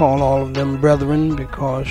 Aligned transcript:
call 0.00 0.22
all 0.22 0.40
of 0.40 0.54
them 0.54 0.80
brethren 0.80 1.36
because 1.36 1.90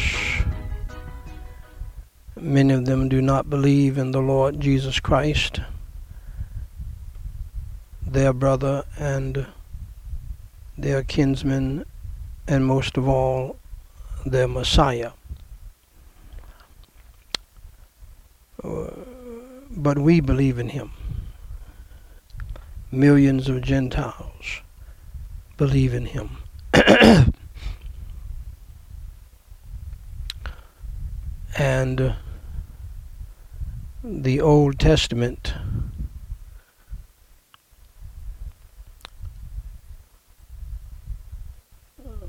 many 2.36 2.74
of 2.74 2.86
them 2.86 3.08
do 3.08 3.22
not 3.22 3.52
believe 3.52 4.00
in 4.00 4.10
the 4.10 4.20
Lord 4.20 4.60
Jesus 4.60 5.00
Christ, 5.00 5.62
their 8.04 8.34
brother 8.34 8.84
and 8.98 9.46
their 10.76 11.04
kinsman, 11.04 11.86
and 12.48 12.66
most 12.66 12.98
of 12.98 13.08
all, 13.08 13.58
their 14.26 14.48
Messiah. 14.48 15.12
Uh, 18.64 18.88
but 19.70 20.00
we 20.00 20.20
believe 20.20 20.58
in 20.58 20.70
him. 20.70 20.92
Millions 22.92 23.48
of 23.48 23.62
Gentiles 23.62 24.62
believe 25.58 25.94
in 25.94 26.08
him. 26.08 26.38
and 31.60 32.16
the 34.02 34.40
Old 34.40 34.80
Testament 34.80 35.54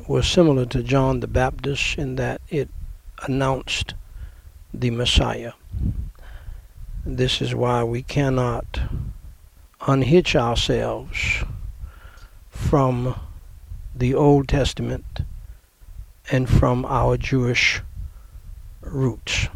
was 0.09 0.27
similar 0.27 0.67
to 0.67 0.83
John 0.83 1.21
the 1.21 1.29
Baptist 1.29 1.97
in 1.97 2.17
that 2.17 2.41
it 2.49 2.71
announced 3.23 3.95
the 4.75 4.91
Messiah. 4.91 5.53
This 7.07 7.41
is 7.41 7.55
why 7.55 7.85
we 7.85 8.03
cannot 8.03 8.81
unhitch 9.87 10.35
ourselves 10.35 11.45
from 12.49 13.15
the 13.95 14.13
Old 14.13 14.49
Testament 14.49 15.21
and 16.33 16.51
from 16.51 16.85
our 16.85 17.17
Jewish 17.17 17.81
roots. 18.83 19.49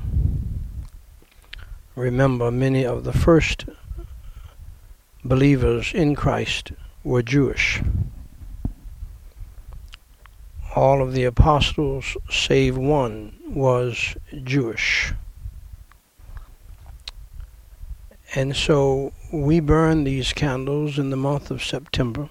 Remember, 1.96 2.50
many 2.50 2.84
of 2.84 3.04
the 3.04 3.12
first 3.12 3.66
believers 5.24 5.92
in 5.94 6.14
Christ 6.14 6.72
were 7.02 7.22
Jewish. 7.22 7.80
All 10.74 11.00
of 11.00 11.12
the 11.12 11.24
apostles, 11.24 12.16
save 12.28 12.76
one, 12.76 13.36
was 13.46 14.16
Jewish. 14.42 15.12
And 18.34 18.56
so 18.56 19.12
we 19.32 19.60
burn 19.60 20.02
these 20.02 20.32
candles 20.32 20.98
in 20.98 21.10
the 21.10 21.16
month 21.16 21.52
of 21.52 21.62
September. 21.62 22.28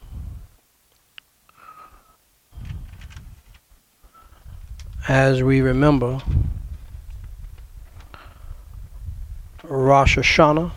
As 5.07 5.41
we 5.41 5.61
remember 5.61 6.21
Rosh 9.75 10.19
Hashanah, 10.19 10.71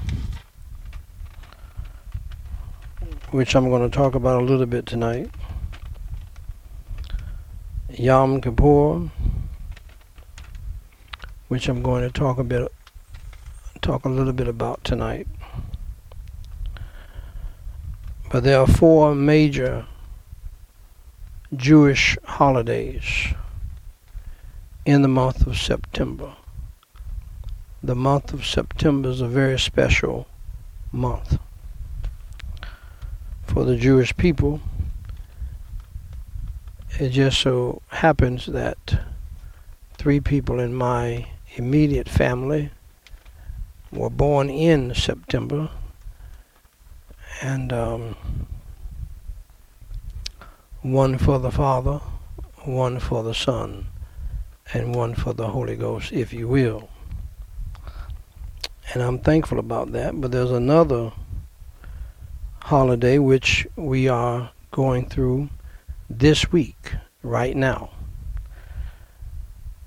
which 3.30 3.54
I'm 3.54 3.68
going 3.68 3.82
to 3.82 3.94
talk 3.94 4.14
about 4.14 4.40
a 4.40 4.44
little 4.46 4.64
bit 4.64 4.86
tonight. 4.86 5.30
Yom 7.90 8.40
Kippur, 8.40 9.10
which 11.48 11.68
I'm 11.68 11.82
going 11.82 12.04
to 12.04 12.10
talk 12.10 12.38
a 12.38 12.44
bit 12.44 12.72
talk 13.82 14.06
a 14.06 14.08
little 14.08 14.32
bit 14.32 14.48
about 14.48 14.82
tonight. 14.82 15.28
But 18.30 18.44
there 18.44 18.58
are 18.60 18.66
four 18.66 19.14
major 19.14 19.84
Jewish 21.54 22.16
holidays 22.24 23.34
in 24.86 25.02
the 25.02 25.08
month 25.08 25.46
of 25.46 25.58
September. 25.58 26.34
The 27.86 27.94
month 27.94 28.32
of 28.32 28.44
September 28.44 29.10
is 29.10 29.20
a 29.20 29.28
very 29.28 29.60
special 29.60 30.26
month 30.90 31.38
for 33.44 33.62
the 33.62 33.76
Jewish 33.76 34.16
people. 34.16 34.60
It 36.98 37.10
just 37.10 37.40
so 37.40 37.82
happens 37.90 38.46
that 38.46 39.06
three 39.98 40.18
people 40.18 40.58
in 40.58 40.74
my 40.74 41.28
immediate 41.54 42.08
family 42.08 42.70
were 43.92 44.10
born 44.10 44.50
in 44.50 44.92
September, 44.92 45.70
and 47.40 47.72
um, 47.72 48.16
one 50.82 51.18
for 51.18 51.38
the 51.38 51.52
Father, 51.52 52.00
one 52.64 52.98
for 52.98 53.22
the 53.22 53.32
Son, 53.32 53.86
and 54.74 54.92
one 54.92 55.14
for 55.14 55.32
the 55.32 55.46
Holy 55.46 55.76
Ghost, 55.76 56.10
if 56.10 56.32
you 56.32 56.48
will. 56.48 56.88
And 58.96 59.04
I'm 59.04 59.18
thankful 59.18 59.58
about 59.58 59.92
that. 59.92 60.18
But 60.18 60.32
there's 60.32 60.50
another 60.50 61.12
holiday 62.62 63.18
which 63.18 63.66
we 63.76 64.08
are 64.08 64.52
going 64.70 65.10
through 65.10 65.50
this 66.08 66.50
week, 66.50 66.94
right 67.22 67.54
now. 67.54 67.90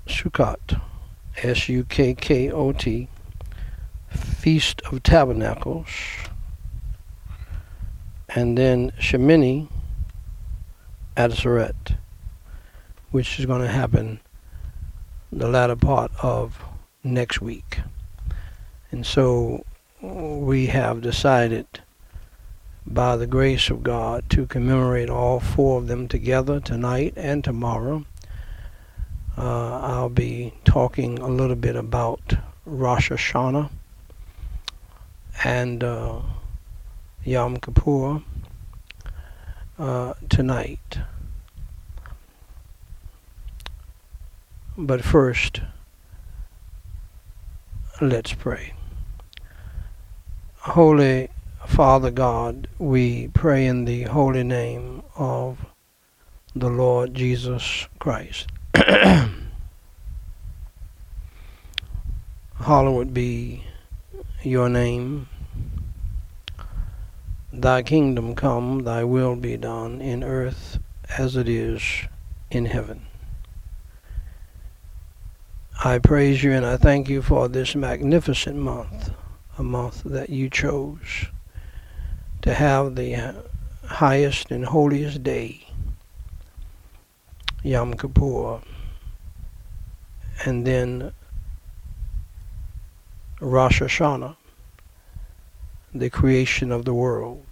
Sukkot, 0.06 0.80
S 1.42 1.68
U 1.68 1.82
K 1.82 2.14
K 2.14 2.52
O 2.52 2.70
T, 2.70 3.08
Feast 4.10 4.80
of 4.92 5.02
Tabernacles, 5.02 5.88
and 8.28 8.56
then 8.56 8.92
Shemini 8.92 9.66
Atzeret, 11.16 11.96
which 13.10 13.40
is 13.40 13.46
going 13.46 13.62
to 13.62 13.66
happen 13.66 14.20
the 15.32 15.48
latter 15.48 15.74
part 15.74 16.12
of 16.22 16.62
next 17.02 17.40
week. 17.40 17.80
And 18.90 19.06
so 19.06 19.64
we 20.02 20.66
have 20.66 21.00
decided 21.00 21.66
by 22.86 23.16
the 23.16 23.26
grace 23.26 23.70
of 23.70 23.82
God 23.82 24.28
to 24.30 24.46
commemorate 24.46 25.08
all 25.08 25.38
four 25.38 25.78
of 25.78 25.86
them 25.86 26.08
together 26.08 26.58
tonight 26.58 27.14
and 27.16 27.44
tomorrow. 27.44 28.04
Uh, 29.38 29.78
I'll 29.80 30.08
be 30.08 30.54
talking 30.64 31.18
a 31.18 31.28
little 31.28 31.56
bit 31.56 31.76
about 31.76 32.34
Rosh 32.64 33.10
Hashanah 33.10 33.70
and 35.44 35.84
uh, 35.84 36.20
Yom 37.24 37.58
Kippur 37.58 38.22
uh, 39.78 40.14
tonight. 40.28 40.98
But 44.76 45.04
first, 45.04 45.60
let's 48.00 48.32
pray. 48.32 48.72
Holy 50.64 51.28
Father 51.66 52.10
God, 52.10 52.68
we 52.78 53.28
pray 53.28 53.64
in 53.66 53.86
the 53.86 54.02
holy 54.02 54.44
name 54.44 55.02
of 55.16 55.64
the 56.54 56.68
Lord 56.68 57.14
Jesus 57.14 57.88
Christ. 57.98 58.46
Hallowed 62.56 63.14
be 63.14 63.64
your 64.42 64.68
name. 64.68 65.28
Thy 67.50 67.82
kingdom 67.82 68.34
come, 68.34 68.80
thy 68.84 69.02
will 69.02 69.36
be 69.36 69.56
done 69.56 70.02
in 70.02 70.22
earth 70.22 70.78
as 71.16 71.36
it 71.36 71.48
is 71.48 71.82
in 72.50 72.66
heaven. 72.66 73.06
I 75.82 75.98
praise 75.98 76.42
you 76.42 76.52
and 76.52 76.66
I 76.66 76.76
thank 76.76 77.08
you 77.08 77.22
for 77.22 77.48
this 77.48 77.74
magnificent 77.74 78.58
month, 78.58 79.10
a 79.60 79.62
month 79.62 80.02
that 80.04 80.30
you 80.30 80.48
chose 80.48 81.26
to 82.40 82.54
have 82.54 82.96
the 82.96 83.14
uh, 83.14 83.32
highest 83.84 84.50
and 84.50 84.64
holiest 84.64 85.22
day, 85.22 85.68
Yom 87.62 87.92
Kippur, 87.92 88.60
and 90.46 90.66
then 90.66 91.12
Rosh 93.38 93.82
Hashanah, 93.82 94.34
the 95.92 96.08
creation 96.08 96.72
of 96.72 96.86
the 96.86 96.94
world 96.94 97.44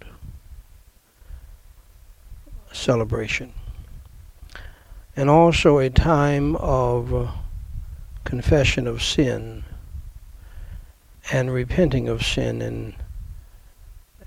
celebration. 2.71 3.53
And 5.15 5.29
also 5.29 5.77
a 5.77 5.91
time 5.91 6.55
of 6.55 7.29
confession 8.23 8.87
of 8.87 9.03
sin 9.03 9.63
and 11.31 11.53
repenting 11.53 12.07
of 12.07 12.25
sin 12.25 12.61
and 12.61 12.95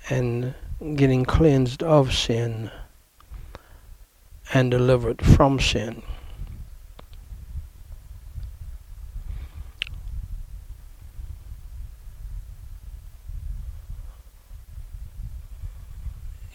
and 0.08 0.54
getting 0.96 1.24
cleansed 1.24 1.82
of 1.82 2.12
sin 2.12 2.70
and 4.52 4.70
delivered 4.70 5.24
from 5.24 5.58
sin. 5.60 6.02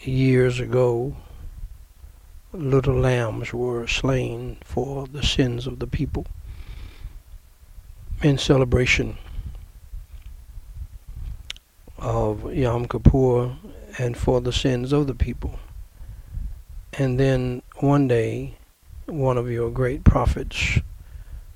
years 0.04 0.58
ago, 0.58 1.14
little 2.52 2.94
lambs 2.94 3.52
were 3.52 3.86
slain 3.86 4.56
for 4.64 5.06
the 5.06 5.22
sins 5.22 5.66
of 5.66 5.80
the 5.80 5.86
people 5.86 6.26
in 8.22 8.38
celebration 8.38 9.18
of 11.98 12.54
Yom 12.54 12.86
Kippur 12.86 13.56
and 13.98 14.16
for 14.16 14.40
the 14.40 14.52
sins 14.52 14.92
of 14.92 15.06
the 15.06 15.14
people. 15.14 15.58
And 16.92 17.18
then 17.18 17.62
one 17.76 18.08
day, 18.08 18.56
one 19.06 19.38
of 19.38 19.50
your 19.50 19.70
great 19.70 20.04
prophets 20.04 20.78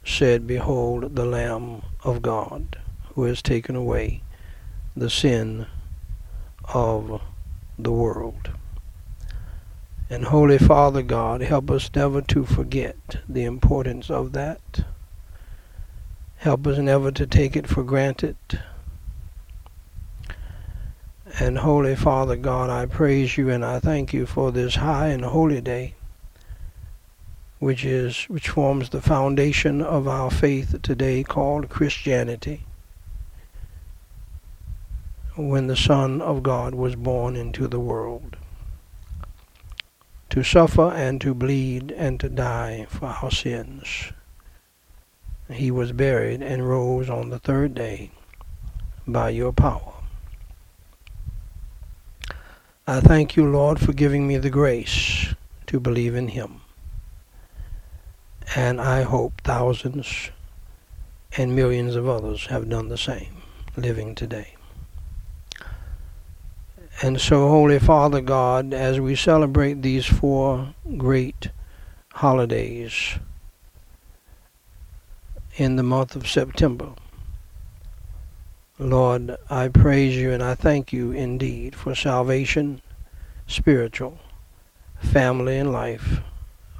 said, 0.04 0.46
Behold, 0.46 1.14
the 1.14 1.24
Lamb 1.24 1.82
of 2.04 2.22
God 2.22 2.78
who 3.14 3.24
has 3.24 3.42
taken 3.42 3.76
away 3.76 4.22
the 4.96 5.10
sin 5.10 5.66
of 6.72 7.20
the 7.78 7.92
world. 7.92 8.50
And 10.10 10.26
Holy 10.26 10.58
Father 10.58 11.02
God, 11.02 11.40
help 11.40 11.70
us 11.70 11.90
never 11.94 12.20
to 12.22 12.44
forget 12.44 12.96
the 13.28 13.44
importance 13.44 14.10
of 14.10 14.32
that. 14.32 14.84
Help 16.36 16.66
us 16.66 16.78
never 16.78 17.10
to 17.12 17.26
take 17.26 17.56
it 17.56 17.66
for 17.66 17.82
granted. 17.82 18.36
And 21.38 21.58
Holy 21.58 21.96
Father 21.96 22.36
God, 22.36 22.68
I 22.68 22.86
praise 22.86 23.38
you 23.38 23.48
and 23.48 23.64
I 23.64 23.80
thank 23.80 24.12
you 24.12 24.26
for 24.26 24.52
this 24.52 24.74
high 24.74 25.08
and 25.08 25.24
holy 25.24 25.60
day, 25.60 25.94
which 27.58 27.84
is 27.84 28.24
which 28.24 28.50
forms 28.50 28.90
the 28.90 29.00
foundation 29.00 29.80
of 29.80 30.06
our 30.06 30.30
faith 30.30 30.82
today 30.82 31.22
called 31.22 31.70
Christianity. 31.70 32.64
When 35.34 35.68
the 35.68 35.76
Son 35.76 36.20
of 36.20 36.42
God 36.42 36.74
was 36.74 36.96
born 36.96 37.36
into 37.36 37.66
the 37.66 37.80
world 37.80 38.36
to 40.32 40.42
suffer 40.42 40.90
and 40.92 41.20
to 41.20 41.34
bleed 41.34 41.92
and 41.92 42.18
to 42.18 42.26
die 42.26 42.86
for 42.88 43.06
our 43.06 43.30
sins. 43.30 44.12
He 45.50 45.70
was 45.70 45.92
buried 45.92 46.42
and 46.42 46.66
rose 46.66 47.10
on 47.10 47.28
the 47.28 47.38
third 47.38 47.74
day 47.74 48.10
by 49.06 49.28
your 49.28 49.52
power. 49.52 49.91
I 52.84 52.98
thank 52.98 53.36
you, 53.36 53.46
Lord, 53.48 53.78
for 53.78 53.92
giving 53.92 54.26
me 54.26 54.38
the 54.38 54.50
grace 54.50 55.34
to 55.66 55.78
believe 55.78 56.16
in 56.16 56.28
him. 56.28 56.62
And 58.56 58.80
I 58.80 59.02
hope 59.02 59.40
thousands 59.42 60.30
and 61.36 61.54
millions 61.54 61.94
of 61.94 62.08
others 62.08 62.46
have 62.46 62.68
done 62.68 62.88
the 62.88 62.98
same, 62.98 63.42
living 63.76 64.16
today. 64.16 64.56
And 67.02 67.20
so, 67.20 67.48
Holy 67.48 67.78
Father 67.78 68.20
God, 68.20 68.74
as 68.74 68.98
we 68.98 69.14
celebrate 69.14 69.82
these 69.82 70.04
four 70.04 70.74
great 70.96 71.50
holidays 72.14 73.16
in 75.56 75.76
the 75.76 75.84
month 75.84 76.16
of 76.16 76.26
September, 76.26 76.94
Lord, 78.78 79.36
I 79.50 79.68
praise 79.68 80.16
you 80.16 80.32
and 80.32 80.42
I 80.42 80.54
thank 80.54 80.92
you 80.92 81.12
indeed 81.12 81.76
for 81.76 81.94
salvation, 81.94 82.80
spiritual, 83.46 84.18
family 84.98 85.58
and 85.58 85.70
life, 85.70 86.20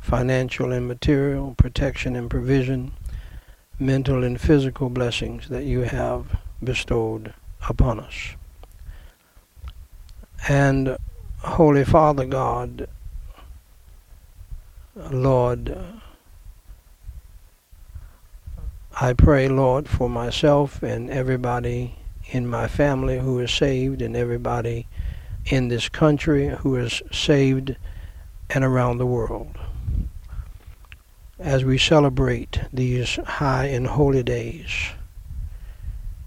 financial 0.00 0.72
and 0.72 0.88
material, 0.88 1.54
protection 1.56 2.16
and 2.16 2.30
provision, 2.30 2.92
mental 3.78 4.24
and 4.24 4.40
physical 4.40 4.88
blessings 4.88 5.48
that 5.48 5.64
you 5.64 5.80
have 5.80 6.40
bestowed 6.64 7.34
upon 7.68 8.00
us. 8.00 8.36
And 10.48 10.96
Holy 11.40 11.84
Father 11.84 12.24
God, 12.24 12.88
Lord, 14.96 15.76
I 19.02 19.14
pray, 19.14 19.48
Lord, 19.48 19.88
for 19.88 20.08
myself 20.08 20.80
and 20.80 21.10
everybody 21.10 21.96
in 22.30 22.46
my 22.46 22.68
family 22.68 23.18
who 23.18 23.40
is 23.40 23.50
saved 23.50 24.00
and 24.00 24.16
everybody 24.16 24.86
in 25.44 25.66
this 25.66 25.88
country 25.88 26.46
who 26.46 26.76
is 26.76 27.02
saved 27.10 27.74
and 28.48 28.62
around 28.62 28.98
the 28.98 29.06
world. 29.06 29.58
As 31.36 31.64
we 31.64 31.78
celebrate 31.78 32.60
these 32.72 33.16
high 33.16 33.64
and 33.64 33.88
holy 33.88 34.22
days, 34.22 34.70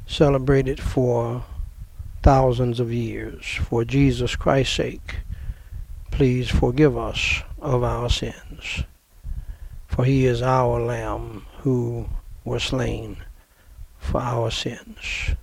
celebrated 0.06 0.82
for 0.82 1.46
thousands 2.24 2.82
of 2.82 2.92
years. 2.92 3.46
For 3.70 3.86
Jesus 3.86 4.36
Christ's 4.36 4.76
sake, 4.76 5.20
please 6.12 6.50
forgive 6.50 6.98
us 6.98 7.42
of 7.62 7.86
our 7.86 8.10
sins. 8.10 8.84
For 9.88 10.04
he 10.04 10.26
is 10.26 10.42
our 10.42 10.82
Lamb 10.82 11.46
who 11.60 12.10
was 12.46 12.64
slain 12.64 13.18
for 13.98 14.22
our 14.22 14.50
sins. 14.52 15.36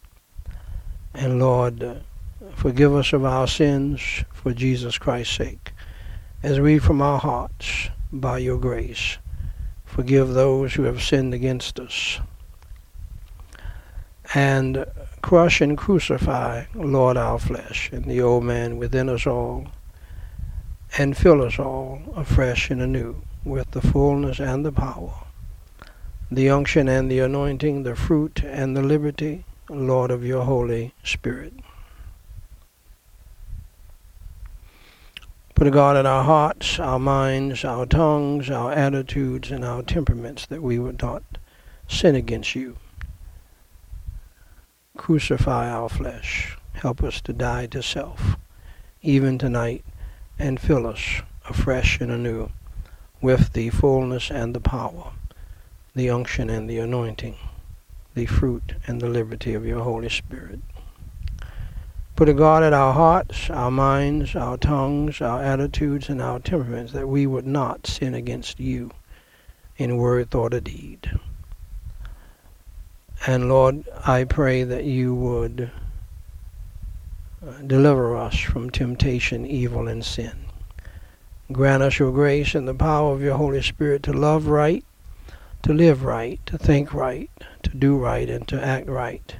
And 1.12 1.38
Lord, 1.38 2.02
forgive 2.54 2.94
us 2.94 3.12
of 3.12 3.24
our 3.24 3.46
sins 3.46 4.24
for 4.32 4.54
Jesus 4.54 4.96
Christ's 4.96 5.36
sake, 5.36 5.72
as 6.42 6.58
we 6.58 6.78
from 6.78 7.02
our 7.02 7.18
hearts, 7.18 7.90
by 8.12 8.38
your 8.38 8.58
grace, 8.58 9.18
forgive 9.84 10.28
those 10.28 10.74
who 10.74 10.84
have 10.84 11.02
sinned 11.02 11.34
against 11.34 11.78
us. 11.78 12.20
And 14.34 14.86
crush 15.20 15.60
and 15.60 15.76
crucify, 15.76 16.64
Lord, 16.74 17.16
our 17.16 17.38
flesh 17.38 17.90
and 17.92 18.04
the 18.04 18.22
old 18.22 18.44
man 18.44 18.78
within 18.78 19.08
us 19.08 19.26
all, 19.26 19.66
and 20.96 21.16
fill 21.16 21.42
us 21.42 21.58
all 21.58 22.00
afresh 22.16 22.70
and 22.70 22.80
anew 22.80 23.22
with 23.44 23.70
the 23.72 23.82
fullness 23.82 24.40
and 24.40 24.64
the 24.64 24.72
power, 24.72 25.12
the 26.34 26.48
unction 26.48 26.88
and 26.88 27.10
the 27.10 27.20
anointing, 27.20 27.82
the 27.82 27.94
fruit 27.94 28.42
and 28.44 28.76
the 28.76 28.82
liberty, 28.82 29.44
Lord, 29.68 30.10
of 30.10 30.24
your 30.24 30.44
Holy 30.44 30.94
Spirit. 31.02 31.52
Put 35.54 35.66
a 35.66 35.70
God 35.70 35.96
in 35.96 36.06
our 36.06 36.24
hearts, 36.24 36.78
our 36.78 36.98
minds, 36.98 37.64
our 37.64 37.86
tongues, 37.86 38.50
our 38.50 38.72
attitudes, 38.72 39.50
and 39.50 39.64
our 39.64 39.82
temperaments 39.82 40.46
that 40.46 40.62
we 40.62 40.78
would 40.78 41.00
not 41.02 41.22
sin 41.86 42.14
against 42.14 42.54
you 42.54 42.76
crucify 44.96 45.70
our 45.70 45.88
flesh. 45.88 46.56
Help 46.74 47.02
us 47.02 47.20
to 47.22 47.32
die 47.32 47.66
to 47.66 47.82
self, 47.82 48.36
even 49.02 49.38
tonight, 49.38 49.84
and 50.38 50.60
fill 50.60 50.86
us 50.86 51.22
afresh 51.48 52.00
and 52.00 52.10
anew 52.10 52.50
with 53.20 53.52
the 53.52 53.70
fullness 53.70 54.30
and 54.30 54.54
the 54.54 54.60
power, 54.60 55.12
the 55.94 56.08
unction 56.08 56.48
and 56.48 56.68
the 56.68 56.78
anointing, 56.78 57.36
the 58.14 58.26
fruit 58.26 58.74
and 58.86 59.00
the 59.00 59.08
liberty 59.08 59.54
of 59.54 59.66
your 59.66 59.80
Holy 59.80 60.08
Spirit. 60.08 60.60
Put 62.16 62.28
a 62.28 62.34
guard 62.34 62.62
at 62.62 62.72
our 62.72 62.92
hearts, 62.92 63.50
our 63.50 63.70
minds, 63.70 64.36
our 64.36 64.56
tongues, 64.56 65.20
our 65.20 65.42
attitudes, 65.42 66.08
and 66.08 66.22
our 66.22 66.38
temperaments 66.38 66.92
that 66.92 67.08
we 67.08 67.26
would 67.26 67.46
not 67.46 67.86
sin 67.86 68.14
against 68.14 68.60
you 68.60 68.90
in 69.76 69.96
word, 69.96 70.30
thought, 70.30 70.54
or 70.54 70.60
deed. 70.60 71.10
And 73.26 73.48
Lord, 73.48 73.84
I 74.04 74.24
pray 74.24 74.64
that 74.64 74.84
you 74.84 75.14
would 75.14 75.70
uh, 77.46 77.52
deliver 77.66 78.16
us 78.16 78.38
from 78.38 78.70
temptation, 78.70 79.46
evil, 79.46 79.88
and 79.88 80.04
sin. 80.04 80.46
Grant 81.50 81.82
us 81.82 81.98
your 81.98 82.12
grace 82.12 82.54
and 82.54 82.66
the 82.66 82.74
power 82.74 83.12
of 83.12 83.22
your 83.22 83.36
Holy 83.36 83.62
Spirit 83.62 84.02
to 84.04 84.12
love 84.12 84.46
right, 84.46 84.84
to 85.62 85.72
live 85.72 86.04
right, 86.04 86.44
to 86.46 86.58
think 86.58 86.92
right, 86.92 87.30
to 87.62 87.70
do 87.70 87.96
right, 87.96 88.28
and 88.28 88.46
to 88.48 88.62
act 88.62 88.88
right. 88.88 89.36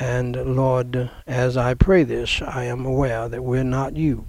And 0.00 0.56
Lord, 0.56 1.10
as 1.26 1.56
I 1.56 1.74
pray 1.74 2.02
this, 2.02 2.42
I 2.42 2.64
am 2.64 2.84
aware 2.84 3.28
that 3.28 3.44
we're 3.44 3.62
not 3.62 3.96
you. 3.96 4.26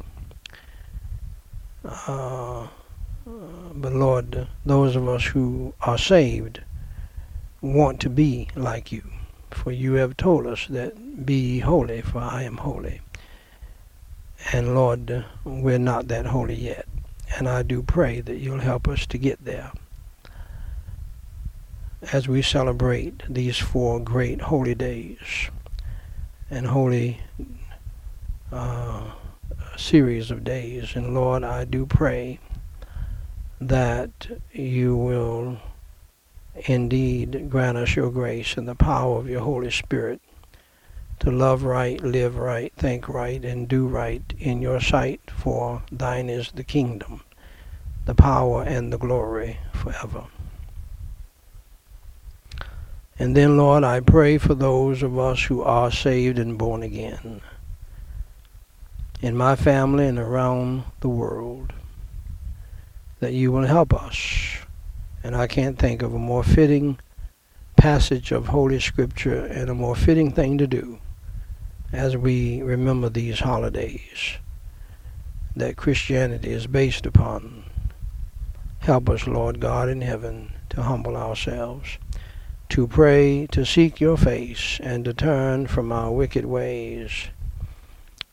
Uh, 1.83 2.67
but 3.25 3.93
Lord, 3.93 4.47
those 4.63 4.95
of 4.95 5.07
us 5.07 5.25
who 5.25 5.73
are 5.81 5.97
saved, 5.97 6.61
want 7.61 7.99
to 8.01 8.09
be 8.09 8.47
like 8.55 8.91
you. 8.91 9.03
For 9.49 9.71
you 9.71 9.93
have 9.93 10.17
told 10.17 10.45
us 10.45 10.67
that 10.67 11.25
be 11.25 11.59
holy, 11.59 12.01
for 12.01 12.19
I 12.19 12.43
am 12.43 12.57
holy. 12.57 13.01
And 14.53 14.75
Lord, 14.75 15.25
we're 15.43 15.79
not 15.79 16.07
that 16.09 16.27
holy 16.27 16.55
yet. 16.55 16.87
And 17.37 17.49
I 17.49 17.63
do 17.63 17.81
pray 17.81 18.21
that 18.21 18.37
you'll 18.37 18.59
help 18.59 18.87
us 18.87 19.07
to 19.07 19.17
get 19.17 19.43
there. 19.43 19.71
As 22.11 22.27
we 22.27 22.41
celebrate 22.41 23.23
these 23.27 23.57
four 23.57 23.99
great 23.99 24.41
holy 24.41 24.75
days 24.75 25.49
and 26.49 26.67
holy 26.67 27.19
uh, 28.51 29.11
series 29.75 30.31
of 30.31 30.43
days. 30.43 30.95
And 30.95 31.13
Lord, 31.13 31.43
I 31.43 31.65
do 31.65 31.85
pray 31.85 32.39
that 33.59 34.27
you 34.51 34.95
will 34.95 35.57
indeed 36.67 37.49
grant 37.49 37.77
us 37.77 37.95
your 37.95 38.11
grace 38.11 38.55
and 38.55 38.67
the 38.67 38.75
power 38.75 39.17
of 39.17 39.29
your 39.29 39.41
Holy 39.41 39.71
Spirit 39.71 40.21
to 41.19 41.31
love 41.31 41.63
right, 41.63 42.01
live 42.01 42.35
right, 42.37 42.71
think 42.75 43.07
right, 43.07 43.43
and 43.43 43.67
do 43.67 43.87
right 43.87 44.33
in 44.37 44.61
your 44.61 44.81
sight, 44.81 45.21
for 45.31 45.81
thine 45.91 46.29
is 46.29 46.51
the 46.51 46.63
kingdom, 46.63 47.21
the 48.05 48.15
power, 48.15 48.63
and 48.63 48.91
the 48.91 48.97
glory 48.97 49.57
forever. 49.73 50.25
And 53.17 53.35
then, 53.35 53.57
Lord, 53.57 53.83
I 53.83 54.01
pray 54.01 54.37
for 54.37 54.55
those 54.55 55.01
of 55.01 55.17
us 55.17 55.43
who 55.43 55.61
are 55.61 55.91
saved 55.91 56.37
and 56.37 56.57
born 56.57 56.83
again 56.83 57.41
in 59.21 59.37
my 59.37 59.55
family 59.55 60.05
and 60.05 60.19
around 60.19 60.83
the 60.99 61.09
world 61.09 61.73
that 63.19 63.33
you 63.33 63.51
will 63.51 63.65
help 63.65 63.93
us. 63.93 64.57
And 65.23 65.35
I 65.35 65.47
can't 65.47 65.79
think 65.79 66.01
of 66.01 66.13
a 66.13 66.19
more 66.19 66.43
fitting 66.43 66.99
passage 67.77 68.31
of 68.31 68.47
Holy 68.47 68.79
Scripture 68.79 69.45
and 69.45 69.69
a 69.69 69.73
more 69.73 69.95
fitting 69.95 70.31
thing 70.31 70.57
to 70.57 70.67
do 70.67 70.99
as 71.91 72.17
we 72.17 72.61
remember 72.61 73.09
these 73.09 73.39
holidays 73.39 74.37
that 75.55 75.77
Christianity 75.77 76.51
is 76.51 76.67
based 76.67 77.05
upon. 77.05 77.63
Help 78.79 79.09
us, 79.09 79.25
Lord 79.25 79.59
God 79.59 79.87
in 79.89 80.01
heaven, 80.01 80.51
to 80.69 80.83
humble 80.83 81.15
ourselves, 81.15 81.97
to 82.69 82.87
pray, 82.87 83.47
to 83.51 83.65
seek 83.65 83.99
your 83.99 84.17
face, 84.17 84.79
and 84.81 85.05
to 85.05 85.13
turn 85.13 85.67
from 85.67 85.91
our 85.91 86.11
wicked 86.11 86.45
ways, 86.45 87.29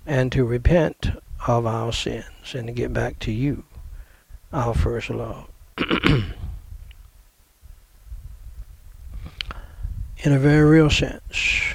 and 0.06 0.32
to 0.32 0.44
repent 0.44 1.10
of 1.46 1.66
our 1.66 1.92
sins, 1.92 2.54
and 2.54 2.66
to 2.66 2.72
get 2.72 2.92
back 2.92 3.18
to 3.20 3.32
you, 3.32 3.64
our 4.52 4.74
first 4.74 5.10
love. 5.10 5.48
in 10.18 10.32
a 10.32 10.38
very 10.38 10.68
real 10.68 10.90
sense, 10.90 11.74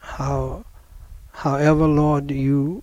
how, 0.00 0.64
however, 1.32 1.86
Lord, 1.86 2.30
you 2.30 2.82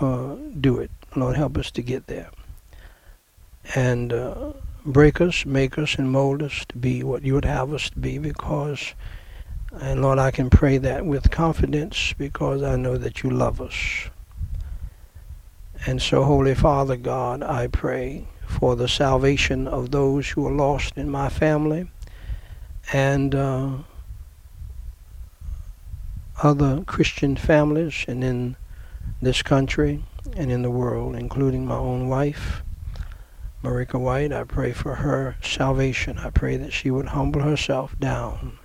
uh, 0.00 0.34
do 0.60 0.78
it. 0.78 0.90
Lord, 1.14 1.36
help 1.36 1.56
us 1.56 1.70
to 1.72 1.82
get 1.82 2.06
there. 2.08 2.30
And 3.74 4.12
uh, 4.12 4.52
break 4.86 5.20
us, 5.20 5.44
make 5.44 5.78
us, 5.78 5.96
and 5.96 6.10
mold 6.10 6.42
us 6.42 6.64
to 6.68 6.78
be 6.78 7.02
what 7.02 7.22
you 7.24 7.34
would 7.34 7.44
have 7.44 7.72
us 7.72 7.90
to 7.90 7.98
be 7.98 8.18
because, 8.18 8.94
and 9.72 10.00
Lord, 10.00 10.18
I 10.18 10.30
can 10.30 10.48
pray 10.48 10.78
that 10.78 11.04
with 11.04 11.30
confidence 11.30 12.14
because 12.16 12.62
I 12.62 12.76
know 12.76 12.96
that 12.96 13.22
you 13.22 13.30
love 13.30 13.60
us. 13.60 14.08
And 15.86 16.00
so, 16.00 16.24
Holy 16.24 16.54
Father 16.54 16.96
God, 16.96 17.42
I 17.42 17.66
pray 17.66 18.26
for 18.46 18.76
the 18.76 18.88
salvation 18.88 19.68
of 19.68 19.90
those 19.90 20.28
who 20.30 20.46
are 20.46 20.52
lost 20.52 20.96
in 20.96 21.10
my 21.10 21.28
family 21.28 21.90
and 22.92 23.34
uh, 23.34 23.70
other 26.42 26.82
Christian 26.86 27.36
families 27.36 28.04
and 28.06 28.22
in 28.22 28.56
this 29.20 29.42
country 29.42 30.04
and 30.36 30.50
in 30.50 30.62
the 30.62 30.70
world, 30.70 31.16
including 31.16 31.66
my 31.66 31.76
own 31.76 32.08
wife, 32.08 32.62
Marika 33.66 33.98
White. 33.98 34.32
I 34.32 34.44
pray 34.44 34.72
for 34.72 34.94
her 34.94 35.36
salvation. 35.42 36.18
I 36.18 36.30
pray 36.30 36.56
that 36.56 36.72
she 36.72 36.88
would 36.88 37.06
humble 37.06 37.42
herself 37.42 37.98
down 37.98 38.60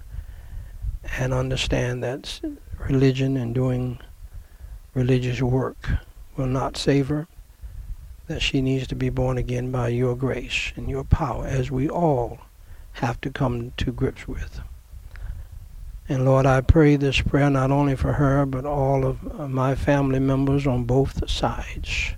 and 1.17 1.34
understand 1.34 2.03
that 2.03 2.39
religion 2.77 3.36
and 3.36 3.55
doing 3.55 3.98
religious 4.93 5.41
work 5.41 5.89
will 6.38 6.46
not 6.46 6.77
save 6.77 7.08
her, 7.08 7.27
that 8.27 8.43
she 8.43 8.62
needs 8.62 8.86
to 8.88 8.96
be 8.96 9.10
born 9.10 9.39
again 9.39 9.72
by 9.72 9.88
your 9.88 10.15
grace 10.15 10.72
and 10.75 10.88
your 10.88 11.03
power, 11.03 11.48
as 11.48 11.72
we 11.72 11.89
all 11.89 12.38
have 12.93 13.20
to 13.22 13.31
come 13.31 13.74
to 13.77 13.91
grips 13.91 14.27
with. 14.27 14.62
And 16.08 16.25
Lord, 16.25 16.46
I 16.46 16.62
pray 16.62 16.96
this 16.96 17.22
prayer 17.22 17.50
not 17.50 17.72
only 17.72 17.96
for 17.96 18.13
her, 18.13 18.46
but 18.46 18.65
all 18.65 19.03
of 19.03 19.39
uh, 19.39 19.48
my 19.48 19.74
family 19.74 20.20
members 20.20 20.67
on 20.67 20.84
both 20.84 21.27
sides. 21.27 22.12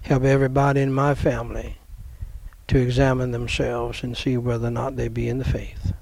Help 0.00 0.24
everybody 0.24 0.80
in 0.80 0.92
my 0.92 1.14
family 1.14 1.76
to 2.72 2.78
examine 2.78 3.32
themselves 3.32 4.02
and 4.02 4.16
see 4.16 4.38
whether 4.38 4.68
or 4.68 4.70
not 4.70 4.96
they 4.96 5.06
be 5.06 5.28
in 5.28 5.36
the 5.36 5.44
faith. 5.44 5.92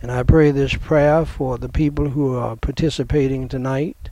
And 0.00 0.10
I 0.10 0.22
pray 0.22 0.50
this 0.50 0.74
prayer 0.74 1.26
for 1.26 1.58
the 1.58 1.68
people 1.68 2.08
who 2.08 2.34
are 2.34 2.56
participating 2.56 3.46
tonight 3.46 4.08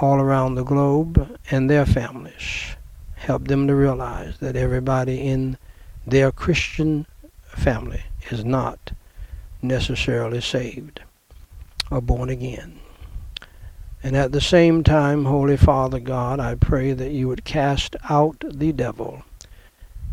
all 0.00 0.20
around 0.20 0.54
the 0.54 0.62
globe 0.62 1.36
and 1.50 1.68
their 1.68 1.84
families. 1.84 2.76
Help 3.16 3.48
them 3.48 3.66
to 3.66 3.74
realize 3.74 4.38
that 4.38 4.54
everybody 4.54 5.26
in 5.26 5.58
their 6.06 6.30
Christian 6.30 7.04
family 7.42 8.04
is 8.30 8.44
not 8.44 8.92
necessarily 9.60 10.40
saved 10.40 11.00
or 11.90 12.00
born 12.00 12.28
again. 12.28 12.78
And 14.04 14.16
at 14.16 14.30
the 14.30 14.40
same 14.40 14.84
time, 14.84 15.24
Holy 15.24 15.56
Father 15.56 15.98
God, 15.98 16.38
I 16.38 16.54
pray 16.54 16.92
that 16.92 17.10
you 17.10 17.26
would 17.26 17.44
cast 17.44 17.96
out 18.08 18.44
the 18.48 18.70
devil 18.70 19.24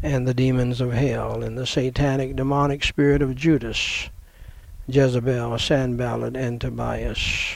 and 0.03 0.27
the 0.27 0.33
demons 0.33 0.81
of 0.81 0.93
hell 0.93 1.43
and 1.43 1.57
the 1.57 1.65
satanic 1.65 2.35
demonic 2.35 2.83
spirit 2.83 3.21
of 3.21 3.35
Judas, 3.35 4.09
Jezebel, 4.87 5.57
Sanballat, 5.57 6.35
and 6.35 6.61
Tobias, 6.61 7.55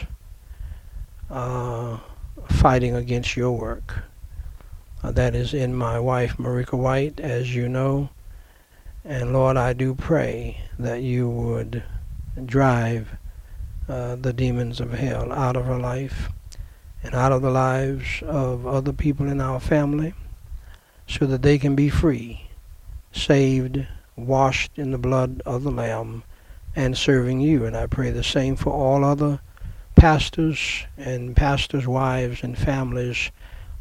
uh, 1.30 1.98
fighting 2.48 2.96
against 2.96 3.38
your 3.38 3.52
work. 3.52 4.04
Uh, 5.04 5.12
that 5.12 5.36
is 5.36 5.54
in 5.54 5.74
my 5.74 6.00
wife, 6.00 6.38
Marika 6.38 6.78
White, 6.78 7.20
as 7.20 7.56
you 7.56 7.70
know. 7.70 8.10
And 9.06 9.32
Lord, 9.32 9.56
I 9.56 9.74
do 9.74 9.96
pray 9.96 10.62
that 10.78 11.02
you 11.02 11.30
would 11.30 11.84
drive 12.46 13.10
uh, 13.88 14.16
the 14.16 14.34
demons 14.34 14.80
of 14.80 14.92
hell 14.92 15.32
out 15.32 15.56
of 15.56 15.66
her 15.66 15.78
life 15.78 16.30
and 17.02 17.16
out 17.16 17.32
of 17.32 17.42
the 17.42 17.50
lives 17.50 18.22
of 18.24 18.68
other 18.68 18.92
people 18.92 19.28
in 19.28 19.40
our 19.40 19.60
family 19.60 20.14
so 21.10 21.26
that 21.26 21.42
they 21.42 21.58
can 21.58 21.76
be 21.76 21.90
free, 21.90 22.50
saved, 23.12 23.86
washed 24.16 24.72
in 24.78 24.92
the 24.92 24.98
blood 24.98 25.42
of 25.46 25.64
the 25.64 25.72
Lamb, 25.72 26.24
and 26.76 26.96
serving 26.96 27.42
you. 27.42 27.66
And 27.66 27.76
I 27.76 27.88
pray 27.88 28.12
the 28.12 28.24
same 28.24 28.56
for 28.56 28.72
all 28.72 29.04
other 29.04 29.42
pastors 29.96 30.86
and 30.98 31.36
pastors' 31.36 31.88
wives 31.88 32.44
and 32.44 32.58
families, 32.58 33.32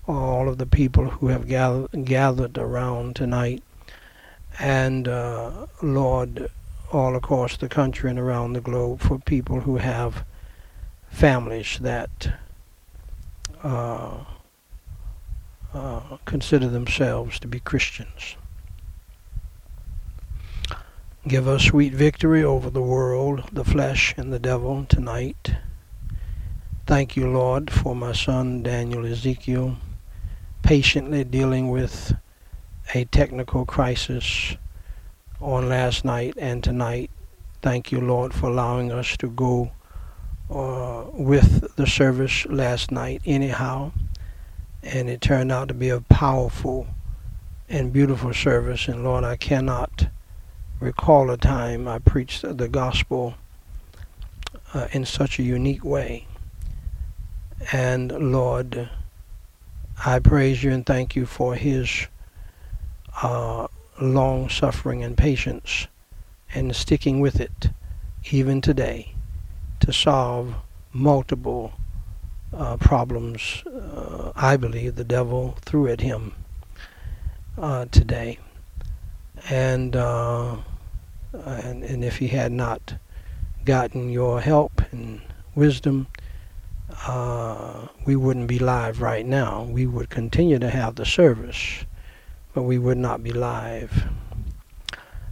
all 0.07 0.49
of 0.49 0.59
the 0.59 0.67
people 0.67 1.11
who 1.11 1.29
have 1.29 1.47
gathered, 1.47 2.05
gathered 2.07 2.57
around 2.57 3.15
tonight 3.15 3.63
and 4.59 5.07
uh, 5.07 5.67
Lord, 5.83 6.51
all 6.93 7.15
across 7.15 7.57
the 7.57 7.69
country 7.69 8.11
and 8.11 8.19
around 8.19 8.55
the 8.55 8.61
globe 8.61 9.01
for 9.01 9.19
people 9.19 9.61
who 9.61 9.77
have 9.77 10.25
families 11.11 11.79
that 11.81 12.39
uh, 13.63 14.25
uh, 15.75 16.17
consider 16.25 16.69
themselves 16.69 17.39
to 17.41 17.49
be 17.49 17.61
Christians. 17.61 18.37
Give 21.27 21.47
us 21.47 21.65
sweet 21.65 21.95
victory 21.95 22.43
over 22.43 22.71
the 22.71 22.83
world, 22.83 23.45
the 23.53 23.65
flesh, 23.65 24.15
and 24.17 24.33
the 24.33 24.39
devil 24.39 24.87
tonight. 24.89 25.53
Thank 26.87 27.17
you, 27.17 27.29
Lord, 27.29 27.71
for 27.71 27.95
my 27.95 28.13
son 28.13 28.63
Daniel 28.63 29.05
Ezekiel 29.05 29.77
patiently 30.63 31.25
dealing 31.25 31.71
with 31.71 32.15
a 32.95 33.05
technical 33.07 33.65
crisis 33.65 34.57
on 35.41 35.69
last 35.69 36.05
night 36.05 36.35
and 36.37 36.63
tonight. 36.63 37.11
Thank 37.63 37.91
you, 37.93 38.01
Lord, 38.01 38.35
for 38.35 38.49
allowing 38.49 38.93
us 38.93 39.17
to 39.19 39.31
go 39.31 39.71
uh, 40.51 41.05
with 41.13 41.75
the 41.77 41.87
service 41.87 42.47
last 42.47 42.91
night, 42.91 43.23
anyhow. 43.25 43.93
And 44.91 45.11
it 45.11 45.21
turned 45.21 45.53
out 45.53 45.69
to 45.69 45.75
be 45.75 45.91
a 45.91 46.01
powerful 46.01 46.87
and 47.69 47.93
beautiful 47.93 48.33
service. 48.33 48.89
And 48.89 49.05
Lord, 49.05 49.23
I 49.23 49.37
cannot 49.37 50.09
recall 50.81 51.31
a 51.31 51.37
time 51.37 51.87
I 51.87 51.99
preached 51.99 52.43
the 52.57 52.69
gospel 52.69 53.35
uh, 54.73 54.89
in 54.93 55.05
such 55.05 55.39
a 55.39 55.43
unique 55.43 55.85
way. 55.85 56.27
And 57.73 58.33
Lord, 58.33 58.89
I 60.07 60.21
praise 60.21 60.63
you 60.63 60.71
and 60.71 60.87
thank 60.87 61.15
you 61.15 61.27
for 61.27 61.55
his 61.55 62.07
uh, 63.23 63.67
long 64.01 64.49
suffering 64.49 65.03
and 65.03 65.17
patience 65.17 65.89
and 66.55 66.75
sticking 66.75 67.21
with 67.21 67.41
it 67.41 67.71
even 68.31 68.61
today 68.61 69.15
to 69.81 69.93
solve 69.93 70.55
multiple 70.93 71.73
uh, 72.53 72.77
problems 72.77 73.63
uh, 73.67 74.33
I 74.35 74.57
believe 74.57 74.97
the 74.97 75.05
devil 75.05 75.57
threw 75.63 75.89
at 75.89 76.01
him 76.01 76.33
uh, 77.57 77.87
today. 77.91 78.39
And, 79.49 79.95
uh, 79.95 80.57
and, 81.33 81.85
and 81.85 82.05
if 82.05 82.17
he 82.17 82.29
had 82.29 82.53
not 82.53 82.95
gotten 83.65 84.11
your 84.11 84.41
help 84.41 84.83
and 84.91 85.21
wisdom, 85.55 86.09
uh, 87.07 87.89
we 88.05 88.17
wouldn't 88.17 88.49
be 88.49 88.59
live 88.59 89.01
right 89.01 89.27
now. 89.27 89.63
We 89.65 89.87
would 89.87 90.11
continue 90.11 90.59
to 90.59 90.71
have 90.71 90.97
the 90.97 91.05
service 91.05 91.85
but 92.59 92.65
we 92.65 92.77
would 92.77 92.99
not 92.99 93.23
be 93.23 93.31
live. 93.31 94.05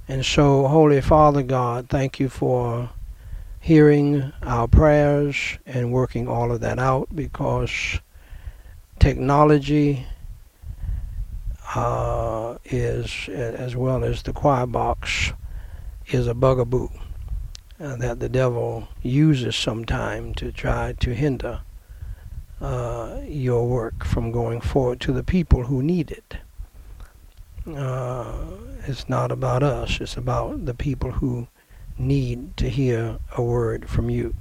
And 0.07 0.25
so, 0.25 0.69
Holy 0.69 1.01
Father 1.01 1.43
God, 1.43 1.89
thank 1.89 2.21
you 2.21 2.29
for 2.29 2.91
hearing 3.67 4.33
our 4.45 4.69
prayers 4.69 5.59
and 5.67 5.91
working 5.91 6.29
all 6.29 6.53
of 6.53 6.61
that 6.61 6.79
out 6.79 7.09
because 7.17 7.99
technology 9.01 10.07
uh, 11.75 12.57
is, 12.67 13.29
as 13.29 13.75
well 13.75 14.05
as 14.05 14.23
the 14.23 14.33
choir 14.33 14.69
box, 14.69 15.33
is 16.07 16.29
a 16.29 16.35
bugaboo 16.35 16.89
uh, 17.81 17.97
that 17.97 18.21
the 18.21 18.29
devil 18.29 18.87
uses 19.03 19.57
sometime 19.57 20.33
to 20.33 20.53
try 20.53 20.95
to 21.01 21.13
hinder 21.13 21.61
uh, 22.61 23.19
your 23.27 23.67
work 23.67 24.05
from 24.05 24.31
going 24.31 24.61
forward 24.61 25.01
to 25.01 25.11
the 25.11 25.25
people 25.25 25.65
who 25.65 25.83
need 25.83 26.13
it. 26.13 26.37
Uh, 27.67 28.33
it's 28.87 29.09
not 29.09 29.33
about 29.33 29.65
us, 29.65 30.01
it's 30.01 30.17
about 30.17 30.67
the 30.67 30.75
people 30.75 31.11
who 31.11 31.49
need 31.99 32.57
to 32.57 32.69
hear 32.69 33.19
a 33.37 33.43
word 33.43 33.89
from 33.89 34.11
you. 34.11 34.35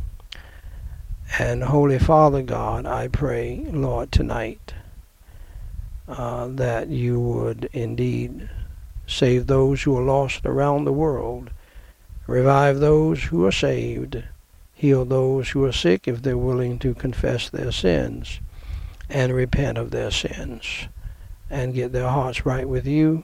And 1.40 1.64
Holy 1.64 2.00
Father 2.00 2.42
God, 2.42 2.86
I 2.86 3.08
pray, 3.08 3.66
Lord, 3.72 4.12
tonight 4.12 4.74
uh, 6.08 6.48
that 6.48 6.90
you 6.90 7.20
would 7.20 7.70
indeed 7.74 8.50
save 9.08 9.48
those 9.48 9.84
who 9.84 9.98
are 9.98 10.04
lost 10.04 10.46
around 10.46 10.86
the 10.86 10.94
world, 10.94 11.50
revive 12.28 12.80
those 12.80 13.24
who 13.24 13.46
are 13.46 13.52
saved, 13.52 14.24
heal 14.74 15.06
those 15.06 15.50
who 15.50 15.64
are 15.64 15.72
sick 15.72 16.08
if 16.08 16.22
they're 16.22 16.38
willing 16.38 16.78
to 16.80 16.94
confess 16.94 17.50
their 17.50 17.72
sins 17.72 18.40
and 19.10 19.34
repent 19.34 19.78
of 19.78 19.92
their 19.92 20.12
sins 20.12 20.88
and 21.50 21.74
get 21.74 21.92
their 21.92 22.10
hearts 22.10 22.46
right 22.46 22.68
with 22.68 22.86
you. 22.86 23.24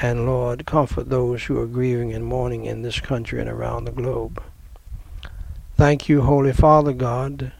And 0.00 0.26
Lord, 0.26 0.64
comfort 0.66 1.10
those 1.10 1.44
who 1.44 1.60
are 1.60 1.66
grieving 1.66 2.12
and 2.12 2.24
mourning 2.24 2.64
in 2.64 2.82
this 2.82 2.98
country 2.98 3.40
and 3.40 3.48
around 3.48 3.84
the 3.84 3.92
globe. 3.92 4.42
Thank 5.76 6.08
you, 6.08 6.22
Holy 6.22 6.52
Father 6.52 6.92
God, 6.92 7.52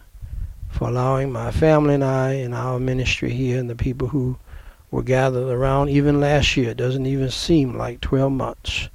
for 0.68 0.88
allowing 0.88 1.32
my 1.32 1.50
family 1.50 1.94
and 1.94 2.04
I 2.04 2.34
and 2.34 2.54
our 2.54 2.78
ministry 2.78 3.32
here 3.32 3.58
and 3.58 3.68
the 3.68 3.74
people 3.74 4.08
who 4.08 4.38
were 4.90 5.02
gathered 5.02 5.48
around 5.50 5.88
even 5.88 6.20
last 6.20 6.56
year. 6.56 6.70
It 6.70 6.76
doesn't 6.76 7.06
even 7.06 7.30
seem 7.30 7.76
like 7.76 8.00
12 8.00 8.32
months 8.32 8.88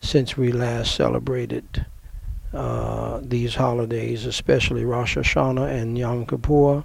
since 0.00 0.36
we 0.36 0.52
last 0.52 0.94
celebrated 0.94 1.86
uh, 2.52 3.20
these 3.22 3.54
holidays, 3.54 4.26
especially 4.26 4.84
Rosh 4.84 5.16
Hashanah 5.16 5.70
and 5.70 5.96
Yom 5.96 6.26
Kippur. 6.26 6.84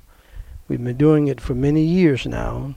We've 0.68 0.84
been 0.84 0.98
doing 0.98 1.28
it 1.28 1.42
for 1.42 1.56
many 1.56 1.84
years 1.84 2.26
now. 2.26 2.76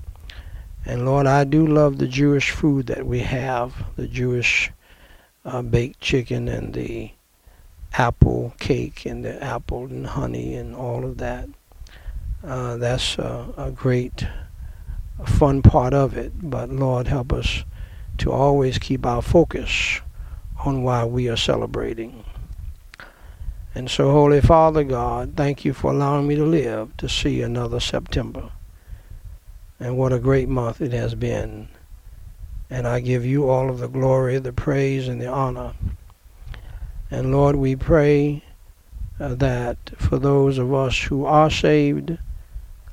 And 0.85 1.05
Lord, 1.05 1.27
I 1.27 1.45
do 1.45 1.67
love 1.67 1.99
the 1.99 2.07
Jewish 2.07 2.51
food 2.51 2.87
that 2.87 3.07
we 3.07 3.21
have, 3.21 3.75
the 3.97 4.07
Jewish 4.07 4.71
uh, 5.45 5.63
baked 5.63 6.01
chicken 6.01 6.49
and 6.49 6.75
the 6.75 7.13
apple 7.93 8.55
cake 8.59 9.05
and 9.05 9.25
the 9.25 9.43
apple 9.43 9.85
and 9.85 10.07
honey 10.07 10.55
and 10.55 10.75
all 10.75 11.05
of 11.05 11.19
that. 11.19 11.49
Uh, 12.43 12.77
that's 12.77 13.19
a, 13.19 13.53
a 13.57 13.71
great, 13.71 14.27
a 15.19 15.27
fun 15.27 15.61
part 15.61 15.93
of 15.93 16.17
it. 16.17 16.33
But 16.43 16.71
Lord, 16.71 17.07
help 17.09 17.33
us 17.33 17.65
to 18.19 18.33
always 18.33 18.79
keep 18.79 19.05
our 19.05 19.23
focus 19.23 20.01
on 20.65 20.83
why 20.83 21.05
we 21.05 21.29
are 21.29 21.37
celebrating. 21.37 22.25
And 23.75 23.91
so, 23.91 24.11
Holy 24.11 24.41
Father 24.41 24.85
God, 24.85 25.35
thank 25.37 25.65
you 25.65 25.73
for 25.73 25.93
allowing 25.93 26.27
me 26.27 26.35
to 26.37 26.45
live 26.45 26.97
to 26.97 27.09
see 27.09 27.41
another 27.41 27.81
September. 27.81 28.51
And 29.81 29.97
what 29.97 30.13
a 30.13 30.19
great 30.19 30.49
month 30.49 30.83
it 30.83 30.93
has 30.93 31.15
been. 31.15 31.69
And 32.69 32.87
I 32.87 33.01
give 33.01 33.25
you 33.25 33.49
all 33.49 33.71
of 33.71 33.79
the 33.79 33.89
glory, 33.89 34.39
the 34.39 34.53
praise, 34.53 35.09
and 35.09 35.21
the 35.21 35.27
honor. 35.27 35.73
And 37.11 37.33
Lord, 37.33 37.57
we 37.57 37.75
pray 37.75 38.45
uh, 39.19 39.35
that 39.37 39.79
for 39.97 40.19
those 40.19 40.59
of 40.59 40.73
us 40.73 41.03
who 41.03 41.25
are 41.25 41.51
saved, 41.51 42.19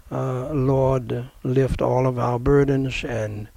uh, 0.09 0.49
Lord, 0.53 1.29
lift 1.43 1.81
all 1.81 2.07
of 2.07 2.17
our 2.17 2.39
burdens 2.39 3.03
and 3.03 3.49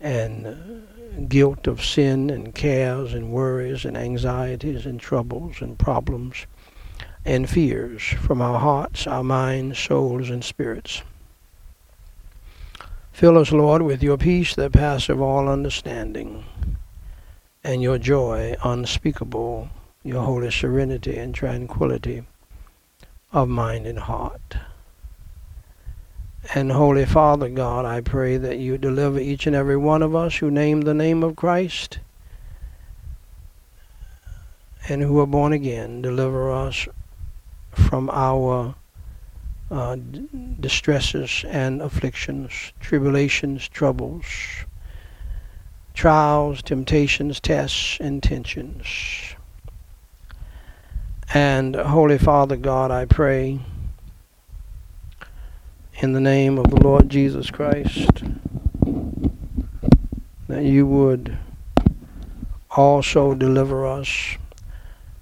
and 0.00 0.86
guilt 1.28 1.66
of 1.66 1.82
sin 1.82 2.28
and 2.28 2.54
cares 2.54 3.14
and 3.14 3.32
worries 3.32 3.86
and 3.86 3.96
anxieties 3.96 4.84
and 4.84 5.00
troubles 5.00 5.62
and 5.62 5.78
problems 5.78 6.46
and 7.24 7.48
fears 7.48 8.02
from 8.02 8.42
our 8.42 8.58
hearts, 8.58 9.06
our 9.06 9.24
minds, 9.24 9.78
souls, 9.78 10.28
and 10.28 10.44
spirits. 10.44 11.02
Fill 13.16 13.38
us, 13.38 13.50
Lord, 13.50 13.80
with 13.80 14.02
your 14.02 14.18
peace 14.18 14.54
that 14.56 14.72
passeth 14.72 15.18
all 15.18 15.48
understanding, 15.48 16.44
and 17.64 17.80
your 17.80 17.96
joy 17.96 18.56
unspeakable, 18.62 19.70
your 20.04 20.22
holy 20.22 20.50
serenity 20.50 21.16
and 21.16 21.34
tranquility 21.34 22.24
of 23.32 23.48
mind 23.48 23.86
and 23.86 24.00
heart. 24.00 24.58
And 26.54 26.70
Holy 26.70 27.06
Father 27.06 27.48
God, 27.48 27.86
I 27.86 28.02
pray 28.02 28.36
that 28.36 28.58
you 28.58 28.76
deliver 28.76 29.18
each 29.18 29.46
and 29.46 29.56
every 29.56 29.78
one 29.78 30.02
of 30.02 30.14
us 30.14 30.36
who 30.36 30.50
name 30.50 30.82
the 30.82 30.92
name 30.92 31.22
of 31.22 31.36
Christ 31.36 32.00
and 34.90 35.00
who 35.00 35.18
are 35.20 35.26
born 35.26 35.54
again. 35.54 36.02
Deliver 36.02 36.52
us 36.52 36.86
from 37.72 38.10
our 38.10 38.74
uh, 39.70 39.96
distresses 40.60 41.44
and 41.48 41.82
afflictions, 41.82 42.72
tribulations, 42.80 43.68
troubles, 43.68 44.24
trials, 45.94 46.62
temptations, 46.62 47.40
tests, 47.40 47.98
and 48.00 48.22
tensions. 48.22 49.34
And 51.34 51.74
Holy 51.74 52.18
Father 52.18 52.56
God, 52.56 52.90
I 52.90 53.06
pray 53.06 53.58
in 56.00 56.12
the 56.12 56.20
name 56.20 56.58
of 56.58 56.70
the 56.70 56.80
Lord 56.80 57.08
Jesus 57.08 57.50
Christ 57.50 58.22
that 60.48 60.62
you 60.62 60.86
would 60.86 61.36
also 62.70 63.34
deliver 63.34 63.86
us 63.86 64.36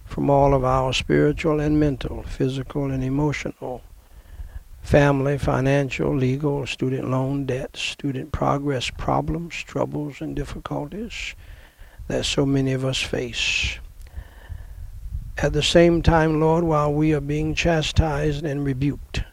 from 0.04 0.28
all 0.28 0.54
of 0.54 0.64
our 0.64 0.92
spiritual 0.92 1.60
and 1.60 1.78
mental, 1.80 2.22
physical 2.24 2.90
and 2.90 3.02
emotional, 3.02 3.82
family, 4.84 5.38
financial, 5.38 6.14
legal, 6.14 6.66
student 6.66 7.10
loan 7.10 7.46
debts, 7.46 7.80
student 7.80 8.30
progress 8.30 8.90
problems, 8.90 9.54
troubles, 9.54 10.20
and 10.20 10.36
difficulties 10.36 11.34
that 12.06 12.24
so 12.24 12.46
many 12.46 12.72
of 12.72 12.84
us 12.84 13.00
face. 13.00 13.78
At 15.38 15.54
the 15.54 15.62
same 15.62 16.02
time, 16.02 16.38
Lord, 16.38 16.62
while 16.62 16.92
we 16.92 17.12
are 17.14 17.20
being 17.20 17.54
chastised 17.54 18.44
and 18.44 18.64
rebuked, 18.64 19.24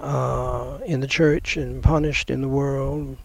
uh, 0.00 0.78
in 0.86 1.00
the 1.00 1.06
church 1.06 1.58
and 1.58 1.82
punished 1.82 2.30
in 2.30 2.40
the 2.40 2.48
world. 2.48 3.18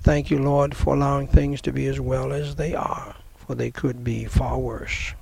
Thank 0.00 0.30
you, 0.30 0.38
Lord, 0.38 0.76
for 0.76 0.94
allowing 0.94 1.26
things 1.26 1.60
to 1.62 1.72
be 1.72 1.86
as 1.86 1.98
well 1.98 2.32
as 2.32 2.54
they 2.54 2.74
are, 2.74 3.16
for 3.36 3.56
they 3.56 3.72
could 3.72 4.04
be 4.04 4.24
far 4.26 4.58
worse. 4.58 5.14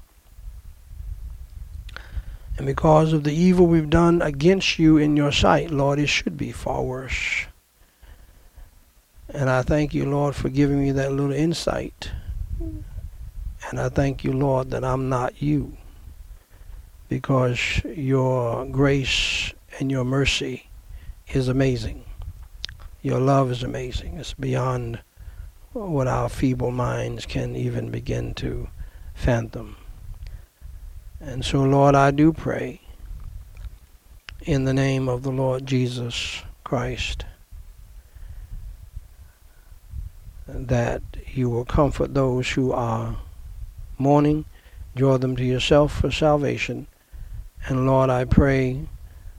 And 2.57 2.66
because 2.66 3.12
of 3.12 3.25
the 3.25 3.35
evil 3.35 3.66
we've 3.66 3.90
done 3.90 4.23
against 4.23 4.79
you 4.79 4.97
in 4.97 5.16
your 5.16 5.33
sight, 5.33 5.71
Lord, 5.71 5.99
it 5.99 6.09
should 6.09 6.37
be 6.37 6.53
far 6.53 6.83
worse. 6.83 7.47
And 9.29 9.51
I 9.51 9.62
thank 9.62 9.92
you, 9.92 10.07
Lord, 10.07 10.35
for 10.35 10.49
giving 10.49 10.81
me 10.81 10.92
that 10.92 11.12
little 11.12 11.33
insight. 11.33 12.11
And 13.71 13.81
I 13.81 13.88
thank 13.88 14.25
you, 14.25 14.33
Lord, 14.33 14.71
that 14.71 14.85
I'm 14.85 15.09
not 15.09 15.42
you 15.42 15.77
because 17.09 17.83
your 17.85 18.64
grace 18.66 19.53
and 19.79 19.90
your 19.90 20.05
mercy 20.05 20.69
is 21.33 21.49
amazing. 21.49 22.05
Your 23.03 23.21
love 23.21 23.51
is 23.51 23.62
amazing. 23.62 24.19
It's 24.19 24.35
beyond 24.35 25.01
what 25.73 26.09
our 26.09 26.29
feeble 26.29 26.71
minds 26.71 27.27
can 27.27 27.55
even 27.55 27.90
begin 27.90 28.35
to 28.35 28.69
fathom. 29.14 29.77
And 31.20 31.44
so, 31.44 31.62
Lord, 31.62 31.94
I 31.94 32.11
do 32.11 32.33
pray 32.33 32.81
in 34.42 34.64
the 34.64 34.74
name 34.74 35.09
of 35.09 35.22
the 35.22 35.33
Lord 35.33 35.66
Jesus 35.66 36.42
Christ 36.64 37.24
that 40.46 41.02
you 41.33 41.50
will 41.50 41.64
comfort 41.64 42.14
those 42.14 42.50
who 42.50 42.72
are 42.72 43.16
mourning, 43.98 44.44
draw 44.94 45.18
them 45.18 45.35
to 45.37 45.44
yourself 45.44 46.00
for 46.00 46.11
salvation, 46.11 46.87
and 47.66 47.87
Lord, 47.87 48.11
I 48.11 48.24
pray 48.24 48.87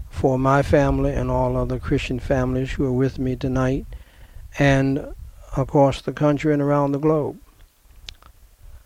for 0.09 0.37
my 0.37 0.61
family 0.61 1.13
and 1.13 1.31
all 1.31 1.55
other 1.55 1.79
Christian 1.79 2.19
families 2.19 2.71
who 2.71 2.85
are 2.85 2.91
with 2.91 3.19
me 3.19 3.35
tonight 3.35 3.85
and 4.59 5.13
across 5.55 6.01
the 6.01 6.11
country 6.11 6.51
and 6.51 6.61
around 6.61 6.91
the 6.91 6.99
globe. 6.99 7.39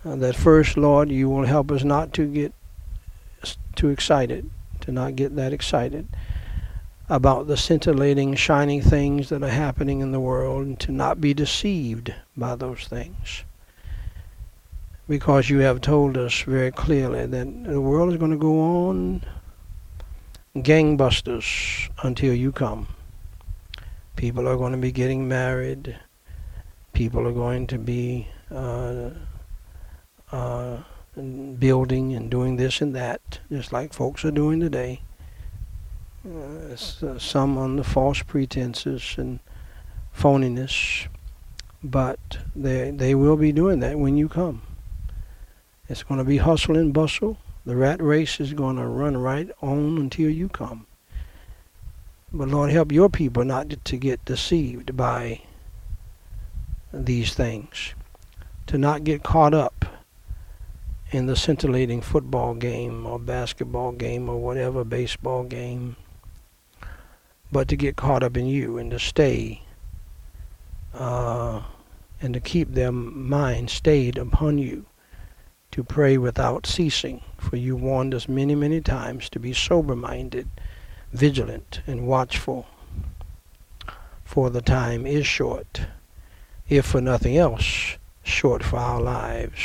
Uh, 0.05 0.15
that 0.17 0.35
first, 0.35 0.77
Lord, 0.77 1.09
you 1.09 1.29
will 1.29 1.45
help 1.45 1.71
us 1.71 1.83
not 1.83 2.13
to 2.13 2.27
get 2.27 2.53
too 3.75 3.89
excited, 3.89 4.49
to 4.81 4.91
not 4.91 5.15
get 5.15 5.35
that 5.35 5.53
excited 5.53 6.07
about 7.09 7.47
the 7.47 7.57
scintillating, 7.57 8.35
shining 8.35 8.81
things 8.81 9.29
that 9.29 9.43
are 9.43 9.49
happening 9.49 9.99
in 9.99 10.11
the 10.11 10.19
world, 10.19 10.65
and 10.65 10.79
to 10.79 10.91
not 10.91 11.19
be 11.19 11.33
deceived 11.33 12.13
by 12.37 12.55
those 12.55 12.87
things. 12.87 13.43
because 15.11 15.49
you 15.49 15.59
have 15.59 15.81
told 15.81 16.17
us 16.17 16.41
very 16.43 16.71
clearly 16.71 17.25
that 17.25 17.63
the 17.65 17.81
world 17.81 18.13
is 18.13 18.17
going 18.17 18.31
to 18.31 18.37
go 18.37 18.61
on 18.87 19.21
gangbusters 20.55 21.89
until 22.03 22.33
you 22.33 22.51
come. 22.53 22.87
People 24.15 24.47
are 24.47 24.55
going 24.55 24.71
to 24.71 24.77
be 24.77 24.91
getting 24.93 25.27
married. 25.27 25.99
People 26.93 27.27
are 27.27 27.33
going 27.33 27.67
to 27.67 27.77
be 27.77 28.25
uh, 28.51 29.09
uh, 30.31 30.77
building 31.15 32.13
and 32.13 32.29
doing 32.29 32.55
this 32.55 32.81
and 32.81 32.95
that, 32.95 33.39
just 33.51 33.73
like 33.73 33.93
folks 33.93 34.23
are 34.23 34.31
doing 34.31 34.59
today. 34.59 35.01
Uh, 36.25 36.75
some 36.75 37.57
on 37.57 37.75
the 37.75 37.83
false 37.83 38.21
pretenses 38.21 39.15
and 39.17 39.39
phoniness, 40.15 41.07
but 41.83 42.37
they 42.55 42.91
they 42.91 43.15
will 43.15 43.37
be 43.37 43.51
doing 43.51 43.79
that 43.79 43.97
when 43.97 44.15
you 44.15 44.29
come. 44.29 44.61
It's 45.89 46.03
going 46.03 46.19
to 46.19 46.23
be 46.23 46.37
hustle 46.37 46.77
and 46.77 46.93
bustle. 46.93 47.37
The 47.65 47.75
rat 47.75 48.01
race 48.01 48.39
is 48.39 48.53
going 48.53 48.77
to 48.77 48.85
run 48.85 49.17
right 49.17 49.49
on 49.61 49.97
until 49.97 50.29
you 50.29 50.47
come. 50.47 50.85
But 52.31 52.47
Lord, 52.47 52.71
help 52.71 52.91
your 52.91 53.09
people 53.09 53.43
not 53.43 53.83
to 53.83 53.97
get 53.97 54.23
deceived 54.23 54.95
by 54.95 55.41
these 56.93 57.33
things, 57.33 57.93
to 58.67 58.77
not 58.77 59.03
get 59.03 59.23
caught 59.23 59.53
up 59.53 59.85
in 61.11 61.25
the 61.25 61.35
scintillating 61.35 62.01
football 62.01 62.53
game 62.53 63.05
or 63.05 63.19
basketball 63.19 63.91
game 63.91 64.29
or 64.29 64.37
whatever 64.37 64.83
baseball 64.85 65.43
game, 65.43 65.97
but 67.51 67.67
to 67.67 67.75
get 67.75 67.97
caught 67.97 68.23
up 68.23 68.37
in 68.37 68.45
you 68.45 68.77
and 68.77 68.91
to 68.91 68.99
stay 68.99 69.61
uh, 70.93 71.61
and 72.21 72.33
to 72.33 72.39
keep 72.39 72.73
their 72.73 72.91
mind 72.91 73.69
stayed 73.69 74.17
upon 74.17 74.57
you, 74.57 74.85
to 75.71 75.83
pray 75.83 76.17
without 76.17 76.65
ceasing. 76.65 77.21
For 77.37 77.57
you 77.57 77.75
warned 77.75 78.13
us 78.13 78.29
many, 78.29 78.55
many 78.55 78.79
times 78.79 79.29
to 79.29 79.39
be 79.39 79.53
sober 79.53 79.95
minded, 79.95 80.47
vigilant, 81.11 81.81
and 81.87 82.07
watchful. 82.07 82.67
For 84.23 84.49
the 84.49 84.61
time 84.61 85.05
is 85.05 85.27
short, 85.27 85.81
if 86.69 86.85
for 86.85 87.01
nothing 87.01 87.35
else, 87.35 87.97
short 88.23 88.63
for 88.63 88.77
our 88.77 89.01
lives. 89.01 89.59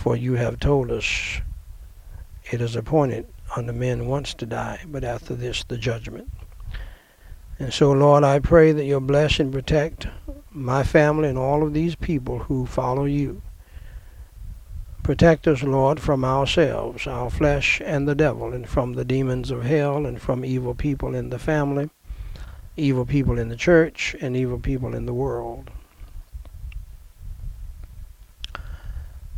For 0.00 0.16
you 0.16 0.36
have 0.36 0.58
told 0.58 0.90
us 0.90 1.42
it 2.50 2.62
is 2.62 2.74
appointed 2.74 3.26
unto 3.54 3.72
men 3.72 4.06
once 4.06 4.32
to 4.32 4.46
die, 4.46 4.80
but 4.86 5.04
after 5.04 5.34
this 5.34 5.62
the 5.62 5.76
judgment. 5.76 6.32
And 7.58 7.70
so, 7.70 7.92
Lord, 7.92 8.24
I 8.24 8.38
pray 8.38 8.72
that 8.72 8.86
you'll 8.86 9.00
bless 9.00 9.38
and 9.38 9.52
protect 9.52 10.06
my 10.50 10.84
family 10.84 11.28
and 11.28 11.36
all 11.36 11.62
of 11.62 11.74
these 11.74 11.96
people 11.96 12.38
who 12.38 12.64
follow 12.64 13.04
you. 13.04 13.42
Protect 15.02 15.46
us, 15.46 15.62
Lord, 15.62 16.00
from 16.00 16.24
ourselves, 16.24 17.06
our 17.06 17.28
flesh, 17.28 17.82
and 17.84 18.08
the 18.08 18.14
devil, 18.14 18.54
and 18.54 18.66
from 18.66 18.94
the 18.94 19.04
demons 19.04 19.50
of 19.50 19.64
hell, 19.64 20.06
and 20.06 20.18
from 20.18 20.46
evil 20.46 20.74
people 20.74 21.14
in 21.14 21.28
the 21.28 21.38
family, 21.38 21.90
evil 22.74 23.04
people 23.04 23.38
in 23.38 23.50
the 23.50 23.54
church, 23.54 24.16
and 24.22 24.34
evil 24.34 24.58
people 24.58 24.94
in 24.94 25.04
the 25.04 25.12
world. 25.12 25.70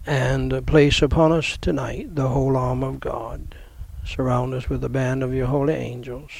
And 0.06 0.66
place 0.66 1.00
upon 1.00 1.32
us 1.32 1.56
tonight 1.60 2.14
the 2.14 2.28
whole 2.28 2.56
arm 2.56 2.82
of 2.82 3.00
God. 3.00 3.54
Surround 4.04 4.52
us 4.52 4.68
with 4.68 4.80
the 4.80 4.88
band 4.88 5.22
of 5.22 5.32
your 5.32 5.46
holy 5.46 5.74
angels, 5.74 6.32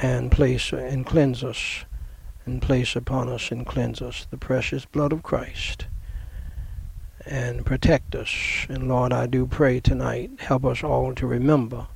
and 0.00 0.32
place 0.32 0.72
and 0.72 1.04
cleanse 1.04 1.44
us, 1.44 1.84
and 2.46 2.62
place 2.62 2.96
upon 2.96 3.28
us 3.28 3.50
and 3.50 3.66
cleanse 3.66 4.00
us 4.00 4.26
the 4.30 4.38
precious 4.38 4.86
blood 4.86 5.12
of 5.12 5.22
Christ, 5.22 5.86
and 7.26 7.66
protect 7.66 8.14
us. 8.14 8.66
And 8.70 8.88
Lord, 8.88 9.12
I 9.12 9.26
do 9.26 9.46
pray 9.46 9.80
tonight, 9.80 10.30
help 10.38 10.64
us 10.64 10.82
all 10.82 11.14
to 11.16 11.26
remember 11.26 11.86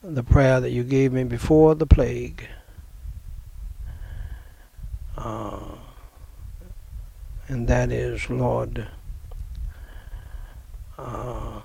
the 0.00 0.22
prayer 0.22 0.60
that 0.60 0.70
you 0.70 0.84
gave 0.84 1.12
me 1.12 1.24
before 1.24 1.74
the 1.74 1.86
plague. 1.86 2.48
Uh, 5.18 5.58
and 7.48 7.68
that 7.68 7.92
is, 7.92 8.28
Lord, 8.28 8.88
uh, 10.98 11.60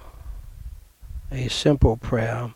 a 1.31 1.47
simple 1.47 1.97
prayer. 1.97 2.53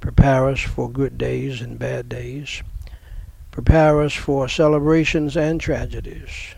Prepare 0.00 0.48
us 0.48 0.60
for 0.60 0.90
good 0.90 1.18
days 1.18 1.60
and 1.60 1.78
bad 1.78 2.08
days. 2.08 2.62
Prepare 3.50 4.02
us 4.02 4.14
for 4.14 4.48
celebrations 4.48 5.36
and 5.36 5.60
tragedies. 5.60 6.54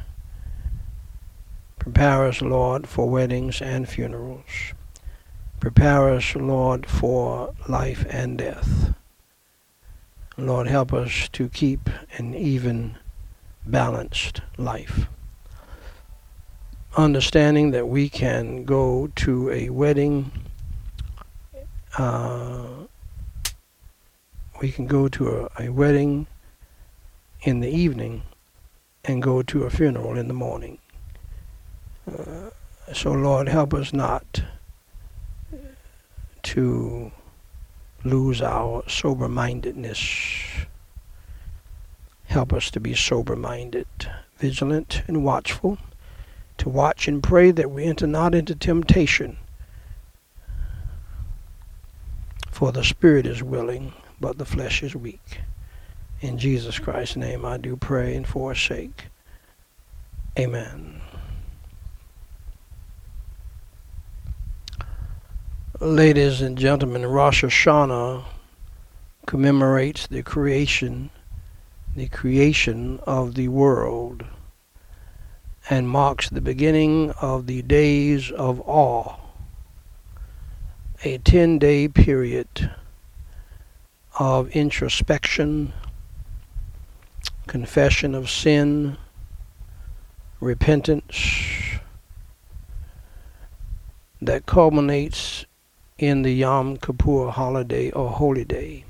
Prepare 1.79 2.27
us, 2.27 2.43
Lord, 2.43 2.87
for 2.87 3.09
weddings 3.09 3.63
and 3.63 3.89
funerals. 3.89 4.75
Prepare 5.61 6.11
us, 6.11 6.35
Lord, 6.37 6.87
for 6.87 7.55
life 7.69 8.07
and 8.11 8.37
death. 8.37 8.95
Lord, 10.37 10.69
help 10.69 10.93
us 10.93 11.29
to 11.33 11.49
keep 11.49 11.89
an 12.17 12.35
even 12.35 12.97
balanced 13.67 14.41
life. 14.57 15.07
Understanding 16.97 17.71
that 17.71 17.89
we 17.89 18.09
can 18.09 18.65
go 18.65 19.11
to 19.17 19.51
a 19.51 19.71
wedding, 19.71 20.33
uh, 21.97 22.67
we 24.61 24.73
can 24.73 24.87
go 24.87 25.09
to 25.09 25.29
a, 25.29 25.65
a 25.65 25.69
wedding 25.69 26.27
in 27.43 27.61
the 27.61 27.71
evening 27.71 28.23
and 29.05 29.23
go 29.23 29.43
to 29.43 29.65
a 29.65 29.71
funeral 29.71 30.17
in 30.19 30.29
the 30.29 30.35
morning. 30.35 30.79
Uh, 32.11 32.51
so, 32.93 33.13
Lord, 33.13 33.49
help 33.49 33.73
us 33.73 33.93
not 33.93 34.43
to 36.43 37.13
lose 38.05 38.43
our 38.43 38.83
sober 38.89 39.29
mindedness 39.29 39.99
Help 42.31 42.53
us 42.53 42.71
to 42.71 42.79
be 42.79 42.95
sober 42.95 43.35
minded, 43.35 43.89
vigilant, 44.39 45.03
and 45.09 45.25
watchful, 45.25 45.79
to 46.59 46.69
watch 46.69 47.09
and 47.09 47.21
pray 47.21 47.51
that 47.51 47.73
we 47.73 47.83
enter 47.83 48.07
not 48.07 48.37
into 48.37 48.55
temptation. 48.55 49.37
For 52.49 52.71
the 52.71 52.85
spirit 52.85 53.27
is 53.27 53.43
willing, 53.43 53.95
but 54.21 54.39
the 54.39 54.45
flesh 54.45 54.81
is 54.85 54.95
weak. 54.95 55.41
In 56.21 56.39
Jesus 56.39 56.79
Christ's 56.79 57.17
name 57.17 57.45
I 57.45 57.57
do 57.57 57.75
pray 57.75 58.15
and 58.15 58.25
forsake. 58.25 59.07
Amen. 60.39 61.01
Ladies 65.81 66.41
and 66.43 66.57
gentlemen, 66.57 67.05
Rosh 67.07 67.43
Hashanah 67.43 68.23
commemorates 69.27 70.07
the 70.07 70.23
creation 70.23 71.11
the 71.97 72.09
creation 72.09 73.01
of 73.05 73.35
the 73.35 73.49
world 73.49 74.25
and 75.69 75.89
marks 75.89 76.29
the 76.29 76.41
beginning 76.41 77.11
of 77.21 77.47
the 77.47 77.63
days 77.63 78.31
of 78.31 78.61
awe, 78.61 79.17
a 81.05 81.19
10 81.19 81.59
day 81.59 81.89
period 81.89 82.71
of 84.19 84.49
introspection, 84.51 85.73
confession 87.47 88.15
of 88.15 88.31
sin, 88.31 88.97
repentance 90.41 91.81
that 94.23 94.47
culminates 94.47 95.45
in 95.99 96.23
the 96.23 96.33
Yom 96.33 96.77
Kippur 96.77 97.31
holiday 97.31 97.91
or 97.91 98.11
holy 98.11 98.45
day 98.45 98.85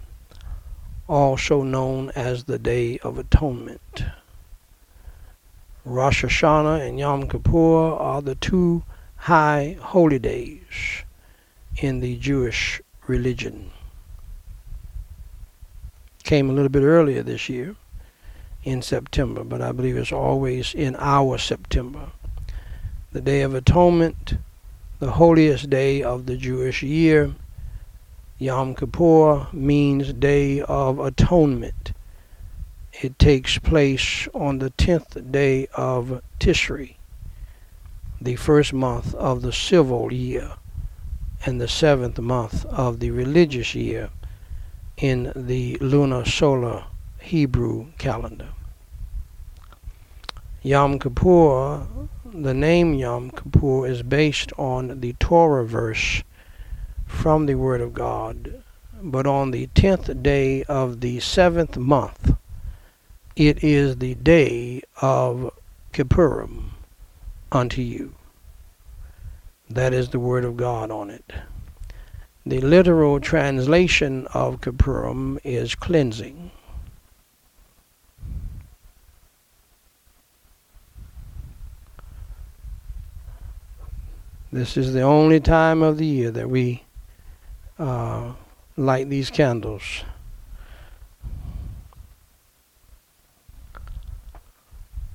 also 1.11 1.64
known 1.64 2.09
as 2.14 2.44
the 2.44 2.59
Day 2.59 2.96
of 2.99 3.18
Atonement. 3.18 4.05
Rosh 5.85 6.25
Hashanah 6.25 6.88
and 6.88 7.01
Yom 7.01 7.29
Kippur 7.29 7.94
are 7.94 8.23
the 8.23 8.37
two 8.37 8.85
high 9.16 9.77
holy 9.81 10.20
days 10.20 11.03
in 11.79 11.99
the 11.99 12.16
Jewish 12.16 12.81
religion. 13.09 13.73
Came 16.23 16.49
a 16.49 16.53
little 16.53 16.68
bit 16.68 16.85
earlier 16.85 17.25
this 17.25 17.49
year 17.49 17.75
in 18.62 18.81
September, 18.81 19.42
but 19.42 19.61
I 19.61 19.73
believe 19.73 19.96
it's 19.96 20.12
always 20.12 20.75
in 20.75 20.94
our 20.96 21.38
September. 21.38 22.12
The 23.11 23.20
Day 23.20 23.42
of 23.42 23.53
Atonement, 23.53 24.35
the 25.01 25.11
holiest 25.11 25.70
day 25.70 26.05
of 26.05 26.27
the 26.27 26.37
Jewish 26.37 26.85
year, 26.85 27.35
Yom 28.42 28.74
Kippur 28.74 29.48
means 29.53 30.14
Day 30.14 30.62
of 30.62 30.98
Atonement. 30.98 31.92
It 33.03 33.18
takes 33.18 33.59
place 33.59 34.26
on 34.33 34.61
the 34.61 34.70
10th 34.70 35.31
day 35.31 35.66
of 35.74 36.22
Tishri, 36.38 36.96
the 38.18 38.37
first 38.37 38.72
month 38.72 39.14
of 39.16 39.42
the 39.42 39.53
civil 39.53 40.11
year, 40.11 40.53
and 41.44 41.61
the 41.61 41.68
seventh 41.68 42.18
month 42.18 42.64
of 42.64 43.00
the 43.00 43.11
religious 43.11 43.74
year 43.74 44.09
in 44.96 45.35
the 45.37 45.76
lunar 45.76 46.24
solar 46.24 46.85
Hebrew 47.20 47.88
calendar. 47.98 48.48
Yom 50.62 50.98
Kippur, 50.98 51.87
the 52.24 52.55
name 52.55 52.94
Yom 52.94 53.33
Kippur 53.33 53.87
is 53.87 54.03
based 54.03 54.50
on 54.57 55.00
the 55.00 55.12
Torah 55.20 55.66
verse 55.66 56.22
from 57.11 57.44
the 57.46 57.57
Word 57.57 57.81
of 57.81 57.92
God. 57.92 58.62
But 59.03 59.27
on 59.27 59.51
the 59.51 59.66
tenth 59.68 60.23
day 60.23 60.62
of 60.64 61.01
the 61.01 61.20
seventh 61.20 61.77
month, 61.77 62.35
it 63.37 63.62
is 63.62 63.96
the 63.96 64.14
day 64.14 64.83
of 65.03 65.53
Kippurim 65.92 66.70
unto 67.53 67.83
you. 67.83 68.14
That 69.68 69.92
is 69.92 70.11
the 70.11 70.20
Word 70.20 70.44
of 70.44 70.57
God 70.57 70.90
on 70.90 71.11
it. 71.11 71.33
The 72.46 72.61
literal 72.61 73.20
translation 73.20 74.27
of 74.33 74.61
Kippurim 74.61 75.38
is 75.44 75.75
cleansing. 75.75 76.51
This 84.53 84.77
is 84.77 84.92
the 84.94 85.03
only 85.03 85.38
time 85.38 85.83
of 85.83 85.99
the 85.99 86.07
year 86.07 86.31
that 86.31 86.51
we 86.51 86.83
uh, 87.80 88.32
light 88.76 89.08
these 89.08 89.30
candles. 89.30 90.04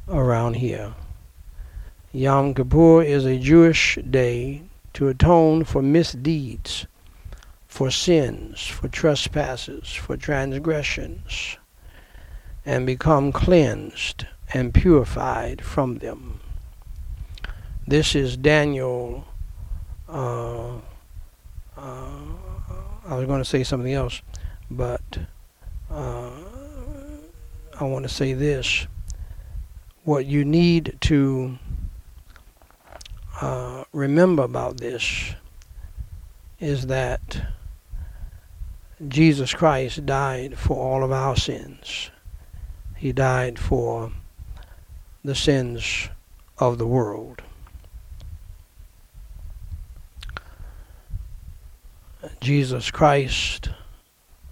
Around 0.08 0.56
here. 0.56 0.94
Yom 2.12 2.54
Kippur 2.54 3.04
is 3.04 3.26
a 3.26 3.38
Jewish 3.38 3.98
day 4.10 4.64
to 4.94 5.10
atone 5.10 5.64
for 5.64 5.82
misdeeds, 5.82 6.88
for 7.68 7.92
sins, 7.92 8.66
for 8.66 8.88
trespasses, 8.88 9.90
for 9.90 10.16
transgressions, 10.18 11.58
and 12.66 12.86
become 12.86 13.32
cleansed 13.32 14.26
and 14.54 14.74
purified 14.74 15.62
from 15.62 15.98
them. 15.98 16.40
This 17.86 18.16
is 18.16 18.38
Daniel. 18.38 19.26
Uh, 20.08 20.78
uh, 21.78 22.12
I 23.08 23.16
was 23.16 23.28
going 23.28 23.42
to 23.42 23.46
say 23.46 23.64
something 23.64 23.94
else, 23.94 24.24
but 24.72 25.20
uh, 25.92 26.32
I 27.80 27.84
want 27.84 28.04
to 28.04 28.10
say 28.10 28.34
this. 28.34 28.88
What 30.04 30.26
you 30.26 30.44
need 30.44 30.98
to 31.02 31.60
uh, 33.42 33.84
remember 33.92 34.44
about 34.44 34.78
this 34.78 35.36
is 36.60 36.88
that 36.88 37.46
Jesus 39.08 39.54
Christ 39.54 40.06
died 40.06 40.58
for 40.58 40.76
all 40.78 41.04
of 41.04 41.12
our 41.12 41.36
sins. 41.36 42.10
He 42.96 43.12
died 43.12 43.60
for 43.60 44.12
the 45.24 45.36
sins 45.36 46.10
of 46.58 46.80
the 46.80 46.88
world. 46.88 47.44
Jesus 52.42 52.92
Christ, 52.92 53.70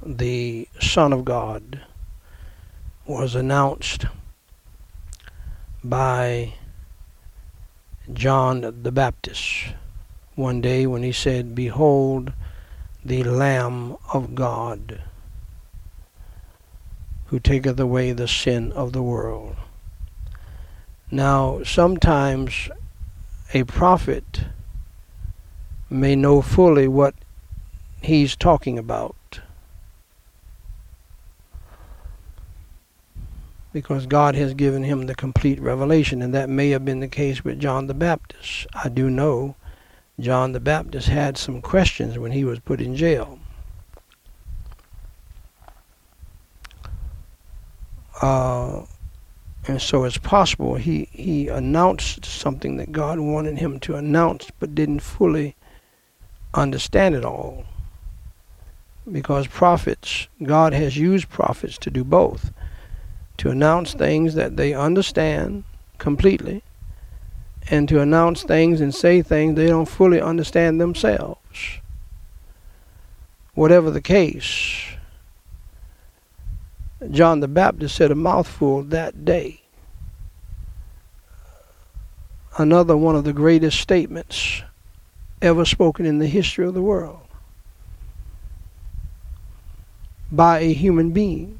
the 0.05 0.67
Son 0.79 1.13
of 1.13 1.25
God, 1.25 1.81
was 3.05 3.35
announced 3.35 4.05
by 5.83 6.53
John 8.11 8.81
the 8.83 8.91
Baptist 8.91 9.73
one 10.35 10.61
day 10.61 10.85
when 10.87 11.03
he 11.03 11.11
said, 11.11 11.55
Behold 11.55 12.33
the 13.03 13.23
Lamb 13.23 13.97
of 14.13 14.35
God 14.35 15.01
who 17.27 17.39
taketh 17.39 17.79
away 17.79 18.11
the 18.11 18.27
sin 18.27 18.71
of 18.73 18.93
the 18.93 19.01
world. 19.01 19.55
Now, 21.09 21.63
sometimes 21.63 22.69
a 23.53 23.63
prophet 23.63 24.45
may 25.89 26.15
know 26.15 26.41
fully 26.41 26.87
what 26.87 27.13
he's 28.03 28.35
talking 28.35 28.77
about. 28.77 29.15
Because 33.71 34.05
God 34.05 34.35
has 34.35 34.53
given 34.53 34.83
him 34.83 35.07
the 35.07 35.15
complete 35.15 35.59
revelation, 35.59 36.21
and 36.21 36.33
that 36.33 36.49
may 36.49 36.69
have 36.69 36.85
been 36.85 36.99
the 36.99 37.07
case 37.07 37.43
with 37.43 37.59
John 37.59 37.87
the 37.87 37.95
Baptist. 37.95 38.67
I 38.75 38.89
do 38.89 39.09
know 39.09 39.55
John 40.19 40.51
the 40.51 40.59
Baptist 40.59 41.07
had 41.07 41.37
some 41.37 41.59
questions 41.61 42.19
when 42.19 42.31
he 42.31 42.43
was 42.43 42.59
put 42.59 42.81
in 42.81 42.95
jail. 42.95 43.39
Uh, 48.21 48.83
and 49.67 49.81
so 49.81 50.03
it's 50.03 50.19
possible 50.19 50.75
he, 50.75 51.09
he 51.11 51.47
announced 51.47 52.25
something 52.25 52.77
that 52.77 52.91
God 52.91 53.19
wanted 53.19 53.57
him 53.57 53.79
to 53.81 53.95
announce 53.95 54.51
but 54.59 54.75
didn't 54.75 54.99
fully 54.99 55.55
understand 56.53 57.15
it 57.15 57.25
all 57.25 57.65
because 59.11 59.47
prophets, 59.47 60.27
God 60.41 60.73
has 60.73 60.97
used 60.97 61.29
prophets 61.29 61.77
to 61.79 61.89
do 61.89 62.03
both 62.03 62.51
to 63.37 63.49
announce 63.49 63.93
things 63.93 64.35
that 64.35 64.57
they 64.57 64.73
understand 64.73 65.63
completely 65.97 66.63
and 67.69 67.87
to 67.89 67.99
announce 67.99 68.43
things 68.43 68.81
and 68.81 68.93
say 68.93 69.21
things 69.21 69.55
they 69.55 69.67
don't 69.67 69.87
fully 69.87 70.21
understand 70.21 70.79
themselves. 70.79 71.79
Whatever 73.53 73.91
the 73.91 74.01
case, 74.01 74.85
John 77.11 77.39
the 77.39 77.47
Baptist 77.47 77.95
said 77.95 78.11
a 78.11 78.15
mouthful 78.15 78.83
that 78.83 79.25
day. 79.25 79.61
Another 82.57 82.95
one 82.95 83.15
of 83.15 83.23
the 83.23 83.33
greatest 83.33 83.79
statements 83.79 84.61
ever 85.41 85.65
spoken 85.65 86.05
in 86.05 86.19
the 86.19 86.27
history 86.27 86.65
of 86.65 86.73
the 86.73 86.81
world 86.81 87.22
by 90.33 90.59
a 90.59 90.73
human 90.73 91.11
being. 91.11 91.59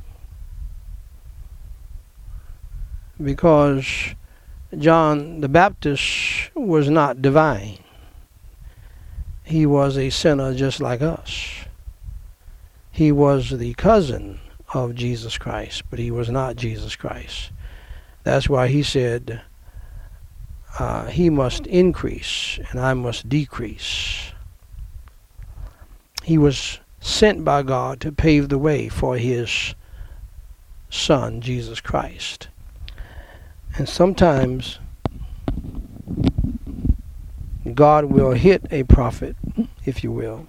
Because 3.21 3.85
John 4.77 5.41
the 5.41 5.47
Baptist 5.47 6.49
was 6.55 6.89
not 6.89 7.21
divine. 7.21 7.77
He 9.43 9.67
was 9.67 9.97
a 9.97 10.09
sinner 10.09 10.55
just 10.55 10.81
like 10.81 11.03
us. 11.03 11.65
He 12.91 13.11
was 13.11 13.51
the 13.51 13.75
cousin 13.75 14.39
of 14.73 14.95
Jesus 14.95 15.37
Christ, 15.37 15.83
but 15.91 15.99
he 15.99 16.09
was 16.09 16.29
not 16.29 16.55
Jesus 16.55 16.95
Christ. 16.95 17.51
That's 18.23 18.49
why 18.49 18.67
he 18.69 18.81
said, 18.81 19.41
uh, 20.79 21.05
He 21.07 21.29
must 21.29 21.67
increase 21.67 22.59
and 22.71 22.79
I 22.79 22.95
must 22.95 23.29
decrease. 23.29 24.31
He 26.23 26.37
was 26.37 26.79
sent 27.03 27.43
by 27.43 27.61
God 27.61 27.99
to 27.99 28.13
pave 28.13 28.47
the 28.47 28.57
way 28.57 28.87
for 28.87 29.17
his 29.17 29.75
son, 30.89 31.41
Jesus 31.41 31.81
Christ. 31.81 32.47
And 33.77 33.89
sometimes 33.89 34.79
God 37.73 38.05
will 38.05 38.31
hit 38.31 38.65
a 38.71 38.83
prophet, 38.83 39.35
if 39.85 40.01
you 40.03 40.11
will, 40.13 40.47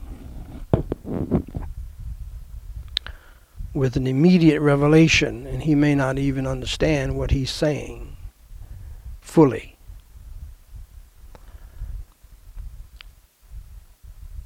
with 3.73 3.97
an 3.97 4.07
immediate 4.07 4.61
revelation, 4.61 5.49
and 5.49 5.65
he 5.65 5.75
may 5.75 5.97
not 5.97 6.19
even 6.21 6.47
understand 6.47 7.19
what 7.19 7.33
he's 7.33 7.51
saying 7.51 8.17
fully. 9.21 9.74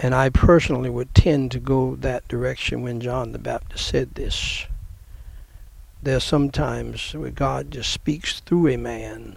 And 0.00 0.14
I 0.14 0.30
personally 0.30 0.90
would 0.90 1.14
tend 1.14 1.50
to 1.52 1.58
go 1.58 1.96
that 1.96 2.28
direction 2.28 2.82
when 2.82 3.00
John 3.00 3.32
the 3.32 3.38
Baptist 3.38 3.86
said 3.86 4.14
this. 4.14 4.66
There 6.02 6.16
are 6.16 6.20
some 6.20 6.50
times 6.50 7.14
where 7.14 7.30
God 7.30 7.72
just 7.72 7.90
speaks 7.90 8.38
through 8.40 8.68
a 8.68 8.76
man, 8.76 9.36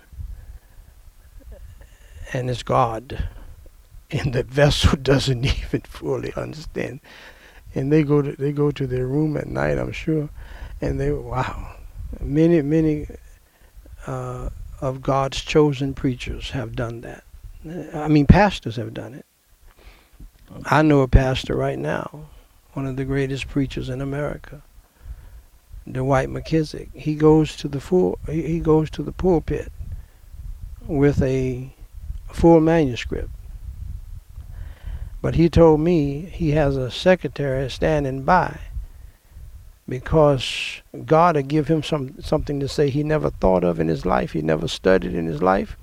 and 2.32 2.50
it's 2.50 2.62
God, 2.62 3.28
and 4.12 4.34
the 4.34 4.44
vessel 4.44 4.98
doesn't 5.02 5.46
even 5.46 5.82
fully 5.82 6.32
understand. 6.36 7.00
And 7.74 7.92
they 7.92 8.04
go 8.04 8.22
to 8.22 8.34
they 8.34 8.52
go 8.52 8.70
to 8.70 8.86
their 8.86 9.08
room 9.08 9.38
at 9.38 9.48
night, 9.48 9.80
I'm 9.80 9.94
sure, 9.94 10.30
and 10.80 11.00
they 11.00 11.12
wow, 11.12 11.76
many 12.20 12.62
many 12.62 13.08
uh, 14.06 14.50
of 14.80 15.02
God's 15.02 15.42
chosen 15.42 15.96
preachers 15.96 16.52
have 16.52 16.76
done 16.76 17.02
that. 17.02 17.24
I 17.96 18.08
mean, 18.08 18.28
pastors 18.28 18.76
have 18.76 18.94
done 18.94 19.16
it 19.16 19.26
I 20.66 20.82
know 20.82 21.02
a 21.02 21.08
pastor 21.08 21.56
right 21.56 21.80
now, 21.80 22.28
one 22.74 22.86
of 22.86 22.96
the 22.96 23.06
greatest 23.06 23.48
preachers 23.48 23.90
in 23.90 24.02
America, 24.02 24.62
Dwight 25.90 26.30
McKissic. 26.30 26.90
He 26.94 27.16
goes 27.16 27.56
to 27.58 27.68
the 27.68 27.80
full 27.80 28.20
he 28.28 28.60
goes 28.60 28.90
to 28.92 29.04
the 29.04 29.12
pulpit 29.12 29.72
with 30.86 31.22
a 31.22 31.74
full 32.32 32.60
manuscript. 32.60 33.30
But 35.22 35.36
he 35.36 35.50
told 35.50 35.80
me 35.80 36.22
he 36.22 36.52
has 36.52 36.76
a 36.76 36.90
secretary 36.92 37.70
standing 37.70 38.24
by 38.24 38.60
because 39.88 40.82
God 41.06 41.36
had 41.36 41.48
give 41.48 41.68
him 41.68 41.84
some 41.84 42.22
something 42.22 42.60
to 42.60 42.68
say 42.68 42.90
he 42.90 43.04
never 43.04 43.30
thought 43.30 43.64
of 43.64 43.80
in 43.80 43.88
his 43.88 44.06
life, 44.06 44.32
he 44.32 44.42
never 44.42 44.68
studied 44.68 45.14
in 45.14 45.26
his 45.26 45.42
life. 45.42 45.76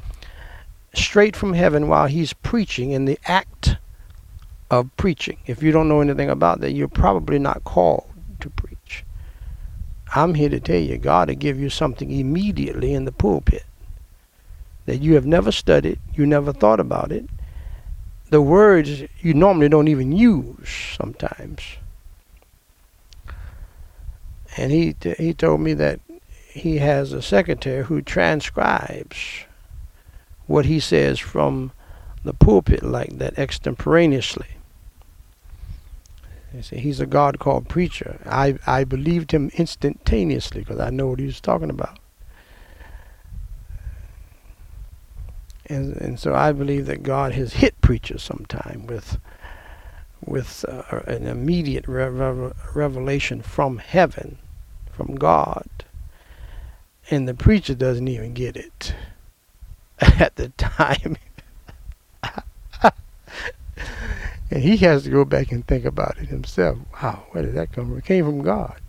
Straight 0.94 1.36
from 1.36 1.52
heaven 1.52 1.88
while 1.88 2.06
he's 2.06 2.32
preaching 2.32 2.90
in 2.90 3.04
the 3.04 3.18
act 3.24 3.76
of 4.70 4.94
preaching. 4.96 5.38
If 5.46 5.62
you 5.62 5.72
don't 5.72 5.88
know 5.88 6.00
anything 6.00 6.30
about 6.30 6.60
that, 6.60 6.72
you're 6.72 6.88
probably 6.88 7.38
not 7.38 7.64
called 7.64 8.08
to 8.40 8.50
preach. 8.50 9.04
I'm 10.14 10.34
here 10.34 10.48
to 10.48 10.60
tell 10.60 10.80
you, 10.80 10.98
God 10.98 11.28
will 11.28 11.36
give 11.36 11.58
you 11.58 11.70
something 11.70 12.10
immediately 12.10 12.94
in 12.94 13.04
the 13.04 13.12
pulpit 13.12 13.64
that 14.86 15.02
you 15.02 15.14
have 15.14 15.26
never 15.26 15.52
studied, 15.52 15.98
you 16.14 16.26
never 16.26 16.50
thought 16.50 16.80
about 16.80 17.12
it. 17.12 17.28
The 18.30 18.40
words 18.40 19.02
you 19.20 19.34
normally 19.34 19.68
don't 19.68 19.88
even 19.88 20.12
use 20.12 20.96
sometimes. 20.96 21.62
And 24.56 24.72
he 24.72 24.96
he 25.18 25.34
told 25.34 25.60
me 25.60 25.74
that 25.74 26.00
he 26.48 26.78
has 26.78 27.12
a 27.12 27.22
secretary 27.22 27.84
who 27.84 28.00
transcribes 28.00 29.44
what 30.46 30.64
he 30.64 30.80
says 30.80 31.18
from 31.18 31.70
the 32.24 32.32
pulpit 32.32 32.82
like 32.82 33.18
that 33.18 33.38
extemporaneously. 33.38 34.46
He's 36.52 37.00
a 37.00 37.06
God 37.06 37.38
called 37.38 37.68
preacher. 37.68 38.20
I, 38.24 38.58
I 38.66 38.84
believed 38.84 39.32
him 39.32 39.50
instantaneously 39.54 40.60
because 40.60 40.80
I 40.80 40.90
know 40.90 41.08
what 41.08 41.18
he 41.18 41.26
was 41.26 41.40
talking 41.40 41.70
about. 41.70 41.98
And, 45.66 45.94
and 45.96 46.18
so 46.18 46.34
I 46.34 46.52
believe 46.52 46.86
that 46.86 47.02
God 47.02 47.32
has 47.32 47.54
hit 47.54 47.78
preachers 47.82 48.22
sometime 48.22 48.86
with 48.86 49.18
with 50.24 50.64
uh, 50.68 50.82
an 51.06 51.26
immediate 51.26 51.86
revelation 51.86 53.40
from 53.40 53.78
heaven, 53.78 54.36
from 54.90 55.14
God. 55.14 55.68
And 57.10 57.28
the 57.28 57.34
preacher 57.34 57.74
doesn't 57.74 58.08
even 58.08 58.34
get 58.34 58.56
it 58.56 58.94
at 60.00 60.36
the 60.36 60.48
time. 60.50 61.16
and 64.50 64.62
he 64.62 64.76
has 64.78 65.04
to 65.04 65.10
go 65.10 65.24
back 65.24 65.52
and 65.52 65.66
think 65.66 65.84
about 65.84 66.16
it 66.18 66.28
himself. 66.28 66.78
Wow, 67.02 67.26
where 67.30 67.44
did 67.44 67.54
that 67.54 67.72
come 67.72 67.88
from? 67.88 67.98
It 67.98 68.04
came 68.04 68.24
from 68.24 68.42
God. 68.42 68.80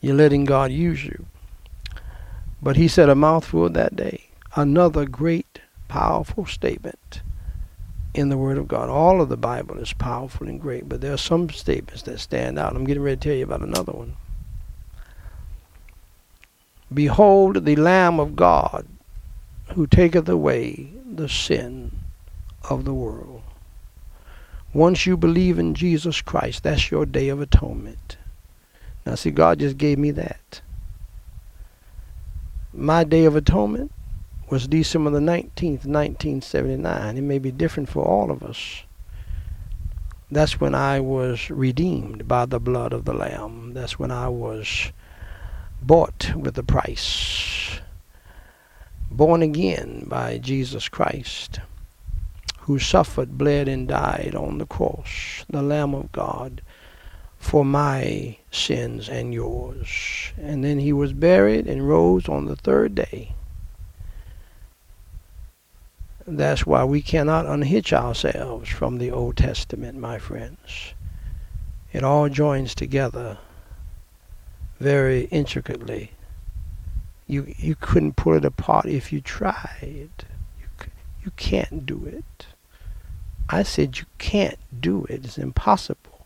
You're 0.00 0.14
letting 0.14 0.44
God 0.44 0.70
use 0.70 1.04
you. 1.04 1.26
But 2.62 2.76
he 2.76 2.88
said 2.88 3.08
a 3.08 3.14
mouthful 3.14 3.68
that 3.70 3.96
day. 3.96 4.28
Another 4.54 5.06
great, 5.06 5.60
powerful 5.88 6.46
statement 6.46 7.22
in 8.14 8.28
the 8.28 8.38
Word 8.38 8.58
of 8.58 8.68
God. 8.68 8.88
All 8.88 9.20
of 9.20 9.28
the 9.28 9.36
Bible 9.36 9.78
is 9.78 9.92
powerful 9.92 10.48
and 10.48 10.60
great, 10.60 10.88
but 10.88 11.00
there 11.00 11.12
are 11.12 11.18
some 11.18 11.48
statements 11.50 12.02
that 12.02 12.18
stand 12.18 12.58
out. 12.58 12.74
I'm 12.74 12.84
getting 12.84 13.02
ready 13.02 13.16
to 13.16 13.28
tell 13.28 13.36
you 13.36 13.44
about 13.44 13.62
another 13.62 13.92
one. 13.92 14.16
Behold 16.92 17.64
the 17.64 17.76
Lamb 17.76 18.18
of 18.18 18.34
God 18.34 18.86
who 19.74 19.86
taketh 19.86 20.28
away 20.28 20.90
the 21.08 21.28
sin 21.28 21.99
of 22.68 22.84
the 22.84 22.94
world. 22.94 23.42
Once 24.72 25.04
you 25.04 25.16
believe 25.16 25.58
in 25.58 25.74
Jesus 25.74 26.20
Christ, 26.20 26.62
that's 26.62 26.90
your 26.90 27.04
day 27.04 27.28
of 27.28 27.40
atonement. 27.40 28.16
Now, 29.04 29.16
see, 29.16 29.30
God 29.30 29.58
just 29.58 29.78
gave 29.78 29.98
me 29.98 30.12
that. 30.12 30.60
My 32.72 33.02
day 33.02 33.24
of 33.24 33.34
atonement 33.34 33.90
was 34.48 34.68
December 34.68 35.10
the 35.10 35.18
19th, 35.18 35.86
1979. 35.86 37.16
It 37.16 37.20
may 37.20 37.38
be 37.38 37.50
different 37.50 37.88
for 37.88 38.04
all 38.04 38.30
of 38.30 38.42
us. 38.42 38.84
That's 40.30 40.60
when 40.60 40.76
I 40.76 41.00
was 41.00 41.50
redeemed 41.50 42.28
by 42.28 42.46
the 42.46 42.60
blood 42.60 42.92
of 42.92 43.04
the 43.04 43.14
Lamb. 43.14 43.74
That's 43.74 43.98
when 43.98 44.12
I 44.12 44.28
was 44.28 44.92
bought 45.82 46.32
with 46.36 46.56
a 46.56 46.62
price. 46.62 47.80
Born 49.10 49.42
again 49.42 50.04
by 50.06 50.38
Jesus 50.38 50.88
Christ 50.88 51.58
who 52.60 52.78
suffered, 52.78 53.36
bled, 53.36 53.68
and 53.68 53.88
died 53.88 54.34
on 54.36 54.58
the 54.58 54.66
cross, 54.66 55.44
the 55.48 55.62
Lamb 55.62 55.94
of 55.94 56.12
God, 56.12 56.62
for 57.38 57.64
my 57.64 58.36
sins 58.50 59.08
and 59.08 59.32
yours. 59.32 60.32
And 60.36 60.62
then 60.62 60.78
he 60.78 60.92
was 60.92 61.12
buried 61.12 61.66
and 61.66 61.88
rose 61.88 62.28
on 62.28 62.46
the 62.46 62.56
third 62.56 62.94
day. 62.94 63.34
That's 66.26 66.66
why 66.66 66.84
we 66.84 67.02
cannot 67.02 67.46
unhitch 67.46 67.92
ourselves 67.92 68.68
from 68.68 68.98
the 68.98 69.10
Old 69.10 69.36
Testament, 69.36 69.98
my 69.98 70.18
friends. 70.18 70.94
It 71.92 72.04
all 72.04 72.28
joins 72.28 72.74
together 72.74 73.38
very 74.78 75.24
intricately. 75.24 76.12
You 77.26 77.52
you 77.58 77.74
couldn't 77.74 78.16
pull 78.16 78.34
it 78.34 78.44
apart 78.44 78.86
if 78.86 79.12
you 79.12 79.20
tried. 79.20 80.10
You 80.60 80.68
you 81.24 81.30
can't 81.32 81.84
do 81.84 82.04
it. 82.06 82.46
I 83.52 83.64
said, 83.64 83.98
You 83.98 84.04
can't 84.18 84.58
do 84.80 85.04
it. 85.06 85.24
It's 85.24 85.36
impossible. 85.36 86.24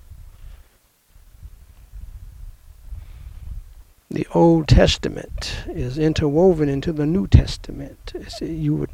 The 4.11 4.27
Old 4.33 4.69
Testament 4.69 5.65
is 5.69 5.99
interwoven 5.99 6.69
into 6.69 6.93
the 6.93 7.07
New 7.07 7.27
Testament. 7.27 8.13
You 8.41 8.75
would, 8.77 8.91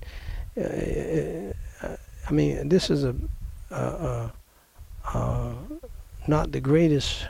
uh, 0.56 1.86
uh, 1.86 1.96
I 2.28 2.32
mean, 2.32 2.68
this 2.68 2.88
is 2.88 3.04
a, 3.04 3.14
not 6.26 6.52
the 6.52 6.60
greatest 6.60 7.26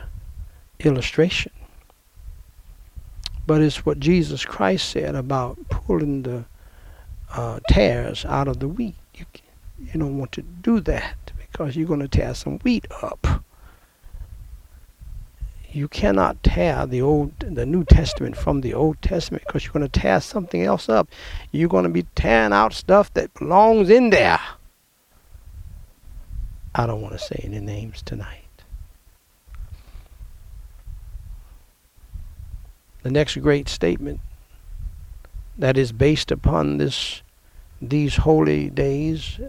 illustration, 0.79 1.51
but 3.47 3.61
it's 3.61 3.85
what 3.85 3.99
Jesus 3.99 4.45
Christ 4.45 4.89
said 4.89 5.15
about 5.15 5.57
pulling 5.69 6.21
the 6.21 6.45
uh, 7.33 7.59
tares 7.67 8.23
out 8.25 8.47
of 8.47 8.59
the 8.59 8.67
wheat. 8.67 8.95
You, 9.15 9.25
you 9.81 9.99
don't 9.99 10.17
want 10.17 10.31
to 10.33 10.41
do 10.41 10.79
that 10.81 11.31
because 11.37 11.75
you're 11.75 11.87
going 11.87 11.99
to 11.99 12.07
tear 12.07 12.33
some 12.33 12.59
wheat 12.59 12.85
up. 13.01 13.43
You 15.71 15.87
cannot 15.87 16.43
tear 16.43 16.85
the 16.85 17.01
old, 17.01 17.39
the 17.39 17.65
New 17.65 17.85
Testament 17.85 18.35
from 18.35 18.61
the 18.61 18.73
Old 18.73 19.01
Testament 19.01 19.43
because 19.45 19.63
you're 19.63 19.73
going 19.73 19.87
to 19.87 19.99
tear 19.99 20.19
something 20.19 20.63
else 20.63 20.89
up. 20.89 21.07
You're 21.51 21.69
going 21.69 21.85
to 21.85 21.89
be 21.89 22.05
tearing 22.15 22.51
out 22.51 22.73
stuff 22.73 23.13
that 23.13 23.33
belongs 23.35 23.89
in 23.89 24.09
there. 24.09 24.39
I 26.75 26.85
don't 26.85 27.01
want 27.01 27.13
to 27.13 27.19
say 27.19 27.39
any 27.43 27.59
names 27.59 28.01
tonight. 28.01 28.37
The 33.03 33.11
next 33.11 33.37
great 33.37 33.67
statement 33.67 34.19
that 35.57 35.77
is 35.77 35.91
based 35.91 36.31
upon 36.31 36.77
this 36.77 37.21
these 37.81 38.17
holy 38.17 38.69
days 38.69 39.39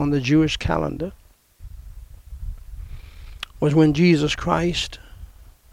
on 0.00 0.08
the 0.08 0.20
Jewish 0.20 0.56
calendar 0.56 1.12
was 3.60 3.74
when 3.74 3.92
Jesus 3.92 4.34
Christ 4.34 4.98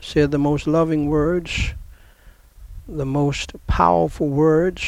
said 0.01 0.31
the 0.31 0.37
most 0.37 0.67
loving 0.67 1.07
words, 1.07 1.73
the 2.89 3.05
most 3.05 3.53
powerful 3.67 4.27
words, 4.27 4.83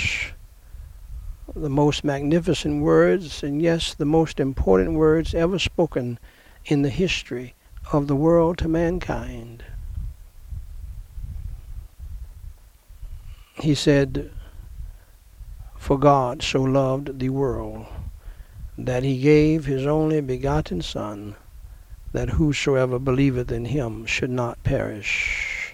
the 1.56 1.70
most 1.70 2.04
magnificent 2.04 2.84
words, 2.84 3.42
and 3.42 3.62
yes, 3.62 3.94
the 3.94 4.04
most 4.04 4.42
important 4.42 4.96
words 4.96 5.34
ever 5.34 5.58
spoken 5.58 6.20
in 6.66 6.82
the 6.82 6.90
history 6.90 7.56
of 7.94 8.08
the 8.08 8.18
world 8.18 8.58
to 8.58 8.68
mankind. 8.68 9.64
He 13.54 13.74
said, 13.74 14.32
For 15.78 15.98
God 15.98 16.44
so 16.44 16.62
loved 16.62 17.20
the 17.20 17.30
world 17.30 17.88
that 18.86 19.04
he 19.04 19.20
gave 19.20 19.66
his 19.66 19.86
only 19.86 20.22
begotten 20.22 20.82
Son, 20.82 21.36
that 22.14 22.30
whosoever 22.30 22.98
believeth 22.98 23.52
in 23.52 23.66
him 23.66 24.06
should 24.06 24.30
not 24.30 24.64
perish, 24.64 25.74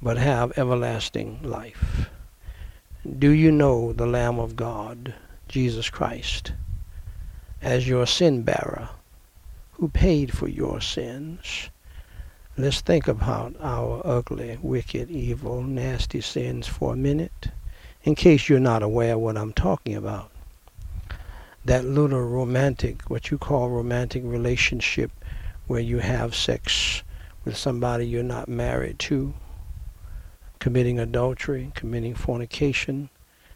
but 0.00 0.16
have 0.16 0.56
everlasting 0.56 1.38
life. 1.42 2.08
Do 3.18 3.30
you 3.30 3.52
know 3.52 3.92
the 3.92 4.06
Lamb 4.06 4.38
of 4.38 4.56
God, 4.56 5.12
Jesus 5.48 5.90
Christ, 5.90 6.52
as 7.60 7.86
your 7.86 8.06
sin 8.06 8.42
bearer, 8.42 8.88
who 9.72 9.88
paid 9.88 10.32
for 10.32 10.48
your 10.48 10.80
sins? 10.80 11.68
Let's 12.56 12.80
think 12.80 13.06
about 13.06 13.54
our 13.60 14.00
ugly, 14.02 14.58
wicked, 14.62 15.10
evil, 15.10 15.62
nasty 15.62 16.22
sins 16.22 16.66
for 16.66 16.94
a 16.94 16.96
minute, 16.96 17.48
in 18.02 18.14
case 18.14 18.48
you're 18.48 18.58
not 18.58 18.82
aware 18.82 19.18
what 19.18 19.36
I'm 19.36 19.52
talking 19.52 19.94
about 19.94 20.30
that 21.64 21.84
little 21.84 22.22
romantic, 22.22 23.08
what 23.10 23.30
you 23.30 23.38
call 23.38 23.70
romantic 23.70 24.22
relationship, 24.24 25.10
where 25.66 25.80
you 25.80 25.98
have 25.98 26.34
sex 26.34 27.02
with 27.44 27.56
somebody 27.56 28.06
you're 28.06 28.22
not 28.22 28.48
married 28.48 28.98
to, 28.98 29.34
committing 30.58 30.98
adultery, 30.98 31.70
committing 31.74 32.14
fornication, 32.14 33.08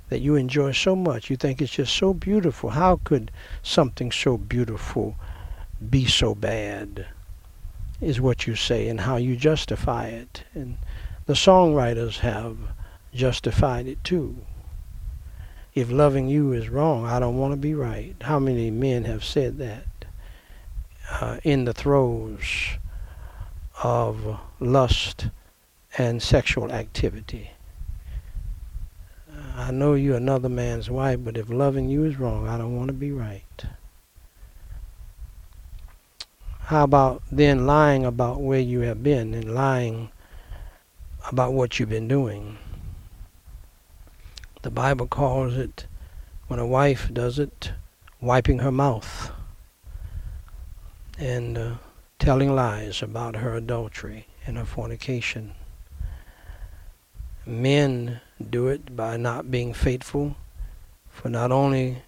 that 0.08 0.20
you 0.20 0.36
enjoy 0.36 0.72
so 0.72 0.94
much. 0.94 1.30
You 1.30 1.36
think 1.36 1.60
it's 1.60 1.72
just 1.72 1.96
so 1.96 2.14
beautiful. 2.14 2.70
How 2.70 3.00
could 3.04 3.30
something 3.62 4.12
so 4.12 4.36
beautiful 4.36 5.16
be 5.90 6.06
so 6.06 6.34
bad? 6.34 7.06
is 8.00 8.20
what 8.20 8.46
you 8.46 8.54
say 8.54 8.88
and 8.88 9.00
how 9.00 9.16
you 9.16 9.36
justify 9.36 10.06
it. 10.06 10.44
And 10.54 10.76
the 11.26 11.34
songwriters 11.34 12.18
have 12.18 12.56
justified 13.14 13.86
it 13.86 14.02
too. 14.04 14.36
If 15.74 15.90
loving 15.90 16.28
you 16.28 16.52
is 16.52 16.68
wrong, 16.68 17.04
I 17.04 17.18
don't 17.18 17.36
want 17.36 17.52
to 17.52 17.56
be 17.56 17.74
right. 17.74 18.14
How 18.20 18.38
many 18.38 18.70
men 18.70 19.04
have 19.04 19.24
said 19.24 19.58
that 19.58 19.86
uh, 21.10 21.38
in 21.42 21.64
the 21.64 21.72
throes 21.72 22.44
of 23.82 24.38
lust 24.60 25.28
and 25.98 26.22
sexual 26.22 26.70
activity? 26.70 27.50
I 29.56 29.72
know 29.72 29.94
you're 29.94 30.16
another 30.16 30.48
man's 30.48 30.90
wife, 30.90 31.18
but 31.24 31.36
if 31.36 31.48
loving 31.48 31.88
you 31.88 32.04
is 32.04 32.18
wrong, 32.18 32.46
I 32.48 32.56
don't 32.56 32.76
want 32.76 32.88
to 32.88 32.94
be 32.94 33.10
right. 33.10 33.64
How 36.60 36.84
about 36.84 37.22
then 37.32 37.66
lying 37.66 38.04
about 38.04 38.40
where 38.40 38.60
you 38.60 38.80
have 38.80 39.02
been 39.02 39.34
and 39.34 39.52
lying 39.52 40.10
about 41.28 41.52
what 41.52 41.78
you've 41.78 41.88
been 41.88 42.08
doing? 42.08 42.58
The 44.64 44.70
Bible 44.70 45.06
calls 45.06 45.58
it, 45.58 45.86
when 46.46 46.58
a 46.58 46.66
wife 46.66 47.10
does 47.12 47.38
it, 47.38 47.72
wiping 48.22 48.60
her 48.60 48.72
mouth 48.72 49.30
and 51.18 51.58
uh, 51.58 51.74
telling 52.18 52.54
lies 52.54 53.02
about 53.02 53.36
her 53.36 53.54
adultery 53.54 54.26
and 54.46 54.56
her 54.56 54.64
fornication. 54.64 55.52
Men 57.44 58.22
do 58.40 58.68
it 58.68 58.96
by 58.96 59.18
not 59.18 59.50
being 59.50 59.74
faithful, 59.74 60.34
for 61.10 61.28
not 61.28 61.52
only 61.52 61.98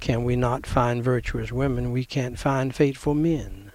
can 0.00 0.24
we 0.24 0.34
not 0.34 0.66
find 0.66 1.04
virtuous 1.04 1.52
women, 1.52 1.92
we 1.92 2.04
can't 2.04 2.40
find 2.40 2.74
faithful 2.74 3.14
men. 3.14 3.70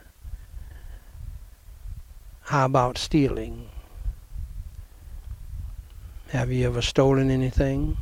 How 2.41 2.65
about 2.65 2.97
stealing? 2.97 3.69
Have 6.31 6.51
you 6.51 6.67
ever 6.67 6.81
stolen 6.81 7.31
anything? 7.31 7.95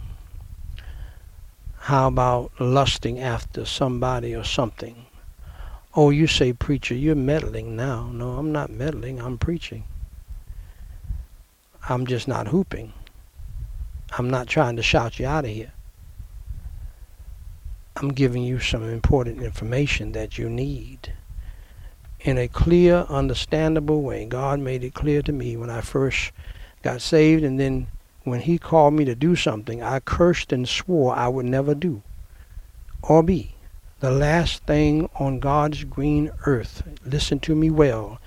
How 1.87 2.07
about 2.07 2.53
lusting 2.61 3.19
after 3.19 3.65
somebody 3.65 4.33
or 4.33 4.45
something? 4.45 5.05
Oh, 5.93 6.11
you 6.11 6.27
say, 6.27 6.53
preacher, 6.53 6.95
you're 6.95 7.13
meddling 7.13 7.75
now. 7.75 8.09
No, 8.09 8.37
I'm 8.37 8.53
not 8.53 8.69
meddling, 8.69 9.19
I'm 9.19 9.37
preaching. 9.37 9.83
I'm 11.89 12.07
just 12.07 12.25
not 12.25 12.47
hooping. 12.47 12.93
I'm 14.17 14.29
not 14.29 14.47
trying 14.47 14.77
to 14.77 14.81
shout 14.81 15.19
you 15.19 15.27
out 15.27 15.43
of 15.43 15.51
here. 15.51 15.73
I'm 17.97 18.13
giving 18.13 18.43
you 18.43 18.59
some 18.59 18.83
important 18.89 19.43
information 19.43 20.13
that 20.13 20.37
you 20.37 20.49
need 20.49 21.11
in 22.21 22.37
a 22.37 22.47
clear, 22.47 23.05
understandable 23.09 24.03
way. 24.03 24.23
God 24.25 24.61
made 24.61 24.85
it 24.85 24.93
clear 24.93 25.21
to 25.21 25.33
me 25.33 25.57
when 25.57 25.69
I 25.69 25.81
first 25.81 26.31
got 26.81 27.01
saved, 27.01 27.43
and 27.43 27.59
then 27.59 27.87
when 28.23 28.41
He 28.41 28.57
called 28.57 28.93
me 28.93 29.05
to 29.05 29.15
do 29.15 29.35
something, 29.35 29.81
I 29.81 29.99
cursed 29.99 30.51
and 30.53 30.67
swore 30.67 31.15
I 31.15 31.27
would 31.27 31.45
never 31.45 31.75
do 31.75 32.01
or 33.01 33.23
be. 33.23 33.55
The 33.99 34.11
last 34.11 34.63
thing 34.63 35.09
on 35.15 35.39
God's 35.39 35.83
green 35.83 36.31
earth. 36.45 36.83
Listen 37.05 37.39
to 37.41 37.55
me 37.55 37.69
well. 37.69 38.19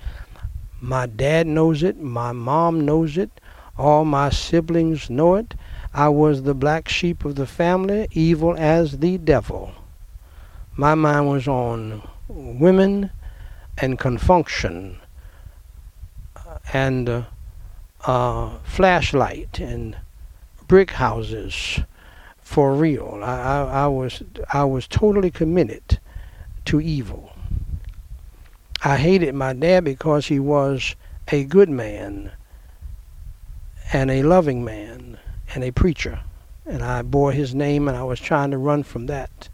My 0.79 1.05
dad 1.05 1.47
knows 1.47 1.83
it, 1.83 1.97
my 1.97 2.31
mom 2.31 2.85
knows 2.85 3.17
it, 3.17 3.29
all 3.77 4.05
my 4.05 4.29
siblings 4.29 5.09
know 5.09 5.35
it. 5.35 5.53
I 5.93 6.09
was 6.09 6.43
the 6.43 6.53
black 6.53 6.89
sheep 6.89 7.25
of 7.25 7.35
the 7.35 7.47
family, 7.47 8.07
evil 8.11 8.55
as 8.57 8.99
the 8.99 9.17
devil. 9.17 9.73
My 10.75 10.93
mind 10.95 11.29
was 11.29 11.47
on 11.47 12.07
women 12.27 13.11
and 13.77 13.97
Con 13.97 14.17
Funk 14.17 14.47
Shun 14.47 14.99
and 16.73 17.09
uh, 17.09 17.23
uh, 18.05 18.57
flashlight 18.63 19.59
and 19.59 19.97
brick 20.67 20.91
houses 20.91 21.79
for 22.41 22.73
real. 22.73 23.19
I, 23.23 23.39
I, 23.39 23.63
I, 23.83 23.87
was 23.87 24.21
I 24.53 24.63
was 24.63 24.87
totally 24.87 25.31
committed 25.31 25.99
to 26.65 26.79
evil. 26.79 27.31
I 28.83 28.97
hated 28.97 29.33
my 29.35 29.53
dad 29.53 29.83
because 29.83 30.27
he 30.27 30.39
was 30.39 30.95
a 31.29 31.43
good 31.43 31.69
man 31.69 32.31
and 33.91 34.11
a 34.11 34.23
loving 34.23 34.63
man 34.63 35.17
and 35.53 35.63
a 35.63 35.71
preacher. 35.71 36.19
And 36.65 36.83
I 36.83 37.01
bore 37.01 37.31
his 37.31 37.55
name 37.55 37.87
and 37.87 37.97
I 37.97 38.03
was 38.03 38.19
trying 38.19 38.51
to 38.51 38.57
run 38.57 38.83
from 38.83 39.07
that 39.07 39.49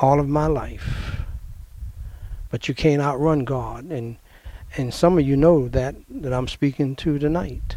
all 0.00 0.20
of 0.20 0.28
my 0.28 0.46
life 0.46 1.20
but 2.50 2.68
you 2.68 2.74
can't 2.74 3.00
outrun 3.00 3.44
God. 3.44 3.86
And 3.86 4.16
and 4.76 4.94
some 4.94 5.18
of 5.18 5.26
you 5.26 5.36
know 5.36 5.68
that 5.68 5.96
that 6.08 6.32
I'm 6.32 6.48
speaking 6.48 6.96
to 6.96 7.18
tonight. 7.18 7.76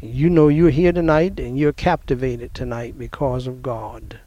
You 0.00 0.30
know 0.30 0.48
you're 0.48 0.70
here 0.70 0.92
tonight 0.92 1.38
and 1.38 1.58
you're 1.58 1.72
captivated 1.72 2.54
tonight 2.54 2.98
because 2.98 3.46
of 3.46 3.62
God. 3.62 4.20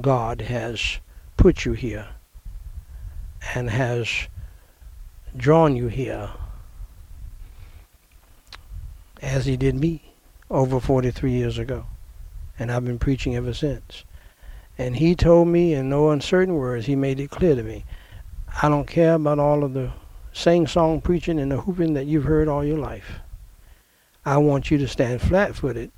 God 0.00 0.42
has 0.42 0.98
put 1.36 1.64
you 1.64 1.72
here 1.72 2.08
and 3.54 3.68
has 3.68 4.28
drawn 5.36 5.76
you 5.76 5.88
here 5.88 6.30
as 9.20 9.46
he 9.46 9.56
did 9.56 9.74
me 9.74 10.14
over 10.50 10.80
43 10.80 11.30
years 11.30 11.58
ago. 11.58 11.84
And 12.58 12.72
I've 12.72 12.84
been 12.84 12.98
preaching 12.98 13.36
ever 13.36 13.52
since. 13.52 14.04
And 14.76 14.96
he 14.96 15.14
told 15.14 15.48
me 15.48 15.74
in 15.74 15.90
no 15.90 16.10
uncertain 16.10 16.54
words, 16.54 16.86
he 16.86 16.96
made 16.96 17.20
it 17.20 17.30
clear 17.30 17.54
to 17.54 17.62
me, 17.62 17.84
I 18.60 18.68
don't 18.68 18.88
care 18.88 19.14
about 19.14 19.38
all 19.38 19.62
of 19.62 19.72
the 19.72 19.92
sing 20.32 20.66
song 20.66 21.00
preaching 21.00 21.38
and 21.38 21.52
the 21.52 21.60
hooping 21.60 21.94
that 21.94 22.06
you've 22.06 22.24
heard 22.24 22.48
all 22.48 22.64
your 22.64 22.78
life. 22.78 23.20
I 24.24 24.38
want 24.38 24.68
you 24.68 24.78
to 24.78 24.88
stand 24.88 25.22
flat 25.22 25.54
footed 25.54 25.92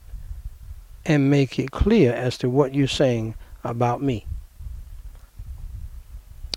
and 1.06 1.30
make 1.30 1.58
it 1.58 1.70
clear 1.70 2.12
as 2.12 2.36
to 2.38 2.50
what 2.50 2.74
you're 2.74 2.86
saying 2.86 3.34
about 3.64 4.02
me. 4.02 4.26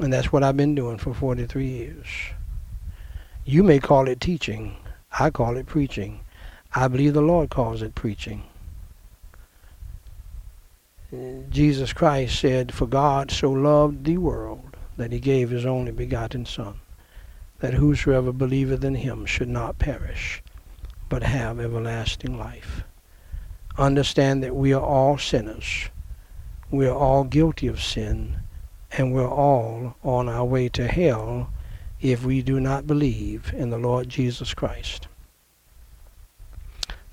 And 0.02 0.12
that's 0.12 0.30
what 0.30 0.44
I've 0.44 0.58
been 0.58 0.76
doing 0.76 0.98
for 0.98 1.14
43 1.14 1.66
years. 1.66 2.08
You 3.46 3.64
may 3.64 3.80
call 3.80 4.10
it 4.10 4.20
teaching. 4.20 4.76
I 5.18 5.30
call 5.30 5.56
it 5.56 5.68
preaching. 5.68 6.20
I 6.76 6.90
believe 6.90 7.14
the 7.14 7.22
Lord 7.22 7.50
calls 7.50 7.82
it 7.82 7.96
preaching. 7.96 8.44
Jesus 11.50 11.94
Christ 11.94 12.40
said, 12.40 12.74
For 12.74 12.88
God 12.88 13.32
so 13.32 13.52
loved 13.52 14.04
the 14.04 14.18
world 14.18 14.73
that 14.98 15.12
he 15.12 15.20
gave 15.20 15.50
his 15.50 15.66
only 15.66 15.92
begotten 15.92 16.46
Son, 16.46 16.80
that 17.60 17.74
whosoever 17.74 18.32
believeth 18.32 18.84
in 18.84 18.96
him 18.96 19.26
should 19.26 19.50
not 19.50 19.80
perish, 19.80 20.42
but 21.10 21.24
have 21.24 21.60
everlasting 21.60 22.38
life. 22.38 22.84
Understand 23.78 24.44
that 24.44 24.56
we 24.56 24.74
are 24.74 24.82
all 24.82 25.18
sinners. 25.18 25.90
We 26.70 26.88
are 26.88 26.96
all 26.96 27.24
guilty 27.24 27.68
of 27.68 27.82
sin, 27.82 28.38
and 28.92 29.14
we're 29.14 29.30
all 29.30 29.96
on 30.04 30.30
our 30.30 30.46
way 30.46 30.70
to 30.70 30.88
hell 30.88 31.52
if 32.02 32.24
we 32.24 32.42
do 32.42 32.60
not 32.60 32.86
believe 32.86 33.54
in 33.56 33.70
the 33.70 33.78
Lord 33.78 34.10
Jesus 34.10 34.54
Christ. 34.54 35.08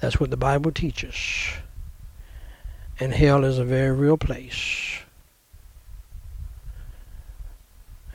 That's 0.01 0.19
what 0.19 0.31
the 0.31 0.37
Bible 0.37 0.73
teaches. 0.73 1.17
And 2.99 3.13
hell 3.13 3.45
is 3.45 3.59
a 3.59 3.65
very 3.65 3.93
real 3.93 4.17
place. 4.17 5.01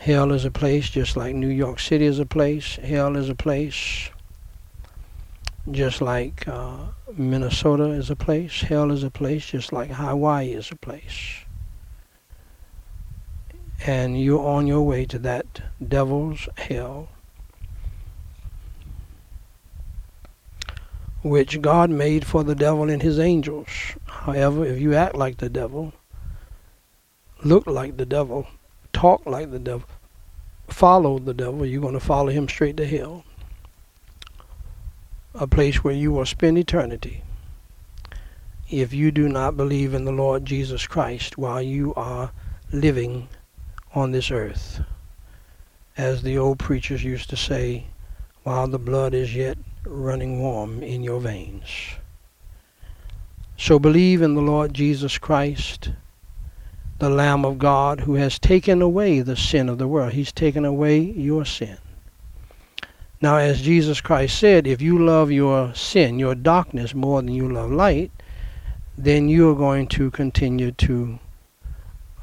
Hell 0.05 0.31
is 0.33 0.45
a 0.45 0.51
place 0.51 0.91
just 0.91 1.17
like 1.17 1.33
New 1.33 1.49
York 1.49 1.79
City 1.79 2.05
is 2.05 2.19
a 2.19 2.27
place. 2.27 2.75
Hell 2.75 3.17
is 3.17 3.27
a 3.27 3.33
place 3.33 4.11
just 5.71 5.99
like 5.99 6.47
uh, 6.47 6.77
Minnesota 7.17 7.85
is 7.85 8.11
a 8.11 8.15
place. 8.15 8.61
Hell 8.61 8.91
is 8.91 9.01
a 9.01 9.09
place 9.09 9.47
just 9.47 9.73
like 9.73 9.89
Hawaii 9.89 10.53
is 10.53 10.69
a 10.69 10.75
place. 10.75 11.39
And 13.87 14.21
you're 14.21 14.47
on 14.47 14.67
your 14.67 14.83
way 14.83 15.05
to 15.05 15.17
that 15.17 15.63
devil's 15.87 16.47
hell 16.55 17.09
which 21.23 21.63
God 21.63 21.89
made 21.89 22.27
for 22.27 22.43
the 22.43 22.53
devil 22.53 22.91
and 22.91 23.01
his 23.01 23.17
angels. 23.17 23.69
However, 24.05 24.65
if 24.65 24.79
you 24.79 24.93
act 24.93 25.15
like 25.15 25.37
the 25.37 25.49
devil, 25.49 25.93
look 27.43 27.65
like 27.65 27.97
the 27.97 28.05
devil, 28.05 28.45
talk 28.93 29.25
like 29.25 29.49
the 29.49 29.57
devil, 29.57 29.89
follow 30.67 31.19
the 31.19 31.33
devil, 31.33 31.65
you're 31.65 31.81
going 31.81 31.93
to 31.93 31.99
follow 31.99 32.29
him 32.29 32.47
straight 32.47 32.77
to 32.77 32.87
hell. 32.87 33.23
A 35.33 35.47
place 35.47 35.83
where 35.83 35.93
you 35.93 36.11
will 36.11 36.25
spend 36.25 36.57
eternity 36.57 37.21
if 38.69 38.93
you 38.93 39.11
do 39.11 39.29
not 39.29 39.55
believe 39.57 39.93
in 39.93 40.05
the 40.05 40.11
Lord 40.11 40.45
Jesus 40.45 40.87
Christ 40.87 41.37
while 41.37 41.61
you 41.61 41.93
are 41.95 42.31
living 42.71 43.27
on 43.93 44.11
this 44.11 44.31
earth. 44.31 44.81
As 45.97 46.21
the 46.21 46.37
old 46.37 46.59
preachers 46.59 47.03
used 47.03 47.29
to 47.29 47.37
say, 47.37 47.87
while 48.43 48.67
the 48.67 48.79
blood 48.79 49.13
is 49.13 49.35
yet 49.35 49.57
running 49.85 50.39
warm 50.39 50.83
in 50.83 51.03
your 51.03 51.19
veins. 51.19 51.95
So 53.57 53.79
believe 53.79 54.21
in 54.21 54.35
the 54.35 54.41
Lord 54.41 54.73
Jesus 54.73 55.17
Christ, 55.17 55.91
the 56.97 57.09
Lamb 57.09 57.43
of 57.43 57.57
God, 57.57 58.01
who 58.01 58.15
has 58.15 58.39
taken 58.39 58.81
away 58.81 59.19
the 59.19 59.35
sin 59.35 59.69
of 59.69 59.77
the 59.77 59.87
world. 59.87 60.13
He's 60.13 60.31
taken 60.31 60.63
away 60.63 60.99
your 60.99 61.45
sin. 61.45 61.77
Now, 63.21 63.37
as 63.37 63.61
Jesus 63.61 64.01
Christ 64.01 64.37
said, 64.37 64.67
if 64.67 64.81
you 64.81 65.03
love 65.03 65.31
your 65.31 65.73
sin, 65.73 66.19
your 66.19 66.35
darkness, 66.35 66.93
more 66.93 67.21
than 67.21 67.33
you 67.33 67.51
love 67.51 67.71
light, 67.71 68.11
then 68.97 69.27
you 69.27 69.49
are 69.49 69.55
going 69.55 69.87
to 69.87 70.11
continue 70.11 70.71
to 70.71 71.19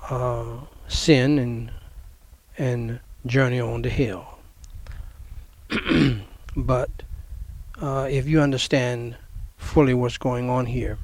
uh, 0.08 0.56
sin 0.88 1.38
and 1.38 1.72
and 2.58 3.00
journey 3.26 3.60
on 3.60 3.82
to 3.82 3.90
hell. 3.90 4.38
but 6.56 6.90
uh, 7.80 8.06
if 8.10 8.26
you 8.26 8.40
understand 8.40 9.16
fully 9.56 9.94
what's 9.94 10.18
going 10.18 10.50
on 10.50 10.66
here, 10.66 10.98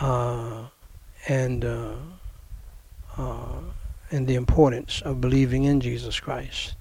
uh, 0.00 0.64
and 1.28 1.64
uh, 3.18 3.60
and 4.10 4.26
the 4.26 4.36
importance 4.36 5.02
of 5.02 5.20
believing 5.20 5.64
in 5.64 5.80
Jesus 5.80 6.18
Christ, 6.20 6.76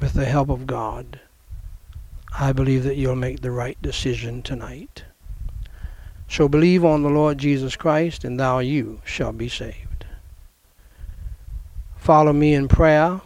with 0.00 0.14
the 0.14 0.24
help 0.24 0.48
of 0.48 0.66
God, 0.66 1.20
I 2.36 2.52
believe 2.52 2.82
that 2.82 2.96
you'll 2.96 3.14
make 3.14 3.42
the 3.42 3.52
right 3.52 3.80
decision 3.80 4.42
tonight. 4.42 5.04
So 6.28 6.48
believe 6.48 6.84
on 6.84 7.02
the 7.02 7.10
Lord 7.10 7.38
Jesus 7.38 7.76
Christ, 7.76 8.24
and 8.24 8.40
thou 8.40 8.58
you 8.58 9.00
shall 9.04 9.32
be 9.32 9.48
saved. 9.48 10.06
Follow 11.96 12.32
me 12.32 12.54
in 12.54 12.66
prayer 12.66 13.20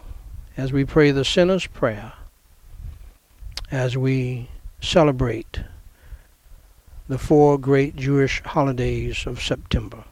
as 0.55 0.71
we 0.71 0.85
pray 0.85 1.11
the 1.11 1.25
sinner's 1.25 1.65
prayer, 1.65 2.13
as 3.71 3.97
we 3.97 4.49
celebrate 4.81 5.61
the 7.07 7.17
four 7.17 7.57
great 7.57 7.95
Jewish 7.95 8.43
holidays 8.43 9.25
of 9.25 9.41
September. 9.41 10.03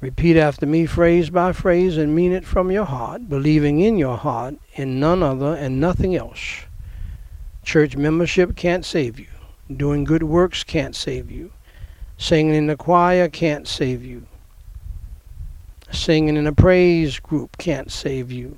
Repeat 0.00 0.36
after 0.36 0.64
me, 0.64 0.86
phrase 0.86 1.28
by 1.28 1.52
phrase, 1.52 1.96
and 1.96 2.14
mean 2.14 2.30
it 2.30 2.44
from 2.44 2.70
your 2.70 2.84
heart, 2.84 3.28
believing 3.28 3.80
in 3.80 3.98
your 3.98 4.16
heart 4.16 4.54
in 4.74 5.00
none 5.00 5.24
other 5.24 5.54
and 5.54 5.80
nothing 5.80 6.14
else. 6.14 6.62
Church 7.64 7.96
membership 7.96 8.54
can't 8.54 8.84
save 8.84 9.18
you. 9.18 9.26
Doing 9.74 10.04
good 10.04 10.22
works 10.22 10.62
can't 10.62 10.94
save 10.94 11.32
you. 11.32 11.50
Singing 12.16 12.54
in 12.54 12.66
the 12.68 12.76
choir 12.76 13.28
can't 13.28 13.66
save 13.66 14.04
you. 14.04 14.26
Singing 15.90 16.36
in 16.36 16.46
a 16.46 16.52
praise 16.52 17.18
group 17.18 17.58
can't 17.58 17.90
save 17.90 18.30
you. 18.30 18.56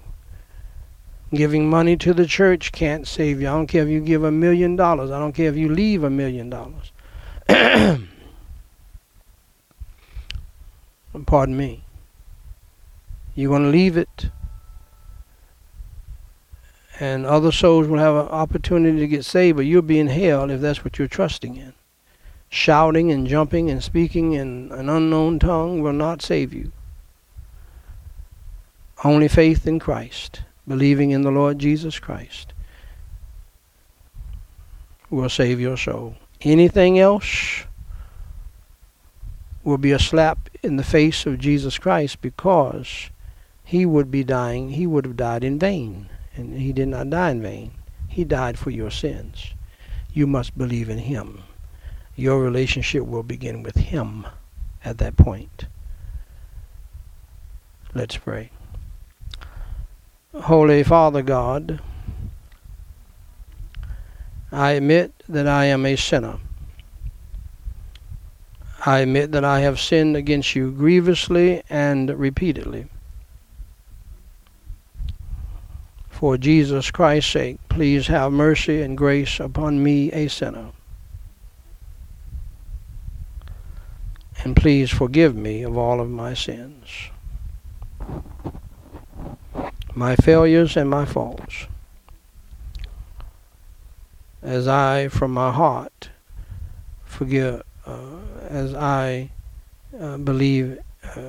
Giving 1.33 1.71
money 1.71 1.97
to 1.97 2.13
the 2.13 2.27
church 2.27 2.71
can't 2.71 3.07
save 3.07 3.41
you. 3.41 3.49
I 3.49 3.53
don't 3.53 3.67
care 3.67 3.83
if 3.83 3.89
you 3.89 4.01
give 4.01 4.25
a 4.25 4.33
million 4.33 4.77
dollars. 4.77 5.11
I 5.11 5.19
don't 5.19 5.33
care 5.33 5.49
if 5.49 5.57
you 5.57 5.73
leave 5.73 6.05
a 6.05 6.11
million 6.11 6.51
dollars. 6.51 6.93
Pardon 11.27 11.57
me. 11.57 11.85
You're 13.35 13.51
going 13.51 13.65
to 13.65 13.69
leave 13.69 13.97
it, 13.97 14.31
and 16.99 17.25
other 17.25 17.53
souls 17.53 17.87
will 17.87 17.99
have 17.99 18.15
an 18.15 18.29
opportunity 18.29 18.99
to 18.99 19.07
get 19.07 19.25
saved, 19.25 19.57
but 19.57 19.67
you'll 19.67 19.83
be 19.83 19.99
in 19.99 20.09
hell 20.09 20.51
if 20.51 20.61
that's 20.61 20.85
what 20.85 20.99
you're 20.99 21.09
trusting 21.09 21.57
in. 21.57 21.73
Shouting 22.49 23.13
and 23.13 23.27
jumping 23.27 23.71
and 23.71 23.83
speaking 23.83 24.33
in 24.33 24.73
an 24.73 24.89
unknown 24.89 25.39
tongue 25.39 25.81
will 25.81 25.93
not 25.93 26.21
save 26.21 26.53
you. 26.53 26.73
Only 29.05 29.29
faith 29.29 29.67
in 29.67 29.79
Christ, 29.79 30.43
believing 30.67 31.11
in 31.13 31.23
the 31.23 31.31
Lord 31.31 31.59
Jesus 31.59 31.99
Christ, 31.99 32.53
will 35.09 35.29
save 35.29 35.61
your 35.61 35.77
soul. 35.77 36.17
Anything 36.43 36.99
else 36.99 37.65
will 39.63 39.79
be 39.79 39.93
a 39.93 39.99
slap 39.99 40.49
in 40.63 40.77
the 40.77 40.85
face 40.85 41.27
of 41.27 41.39
Jesus 41.39 41.79
Christ 41.79 42.21
because 42.21 43.11
he 43.65 43.87
would 43.87 44.11
be 44.11 44.25
dying, 44.25 44.71
he 44.71 44.87
would 44.87 45.05
have 45.05 45.17
died 45.17 45.45
in 45.45 45.59
vain. 45.59 46.09
And 46.35 46.59
he 46.59 46.73
did 46.73 46.89
not 46.89 47.11
die 47.11 47.31
in 47.31 47.43
vain. 47.43 47.73
He 48.09 48.25
died 48.25 48.59
for 48.59 48.71
your 48.71 48.91
sins. 48.91 49.55
You 50.13 50.27
must 50.27 50.57
believe 50.57 50.89
in 50.89 50.99
him. 50.99 51.43
Your 52.17 52.41
relationship 52.41 53.07
will 53.07 53.23
begin 53.23 53.63
with 53.63 53.77
him 53.77 54.27
at 54.85 54.99
that 54.99 55.17
point. 55.17 55.67
Let's 57.95 58.17
pray. 58.17 58.51
Holy 60.35 60.83
Father 60.83 61.23
God, 61.23 61.81
I 64.53 64.73
admit 64.73 65.13
that 65.29 65.47
I 65.47 65.67
am 65.67 65.87
a 65.87 65.97
sinner. 65.97 66.39
I 68.87 69.01
admit 69.01 69.33
that 69.33 69.45
I 69.45 69.61
have 69.61 69.79
sinned 69.79 70.17
against 70.17 70.55
you 70.55 70.71
grievously 70.71 71.63
and 71.69 72.19
repeatedly. 72.19 72.87
For 76.09 76.39
Jesus 76.39 76.91
Christ's 76.91 77.33
sake, 77.33 77.59
please 77.69 78.07
have 78.07 78.33
mercy 78.33 78.81
and 78.81 78.97
grace 78.97 79.39
upon 79.39 79.83
me, 79.83 80.11
a 80.13 80.29
sinner. 80.29 80.71
And 84.43 84.57
please 84.57 84.91
forgive 84.91 85.37
me 85.37 85.63
of 85.63 85.77
all 85.77 86.01
of 86.01 86.09
my 86.09 86.33
sins, 86.33 87.11
my 89.95 90.17
failures 90.17 90.77
and 90.77 90.89
my 90.89 91.05
faults. 91.05 91.67
As 94.43 94.67
I, 94.67 95.09
from 95.09 95.33
my 95.33 95.53
heart, 95.53 96.09
forgive 97.05 97.63
uh, 97.85 98.21
as 98.51 98.75
I 98.75 99.31
uh, 99.99 100.17
believe 100.17 100.79
uh, 101.17 101.21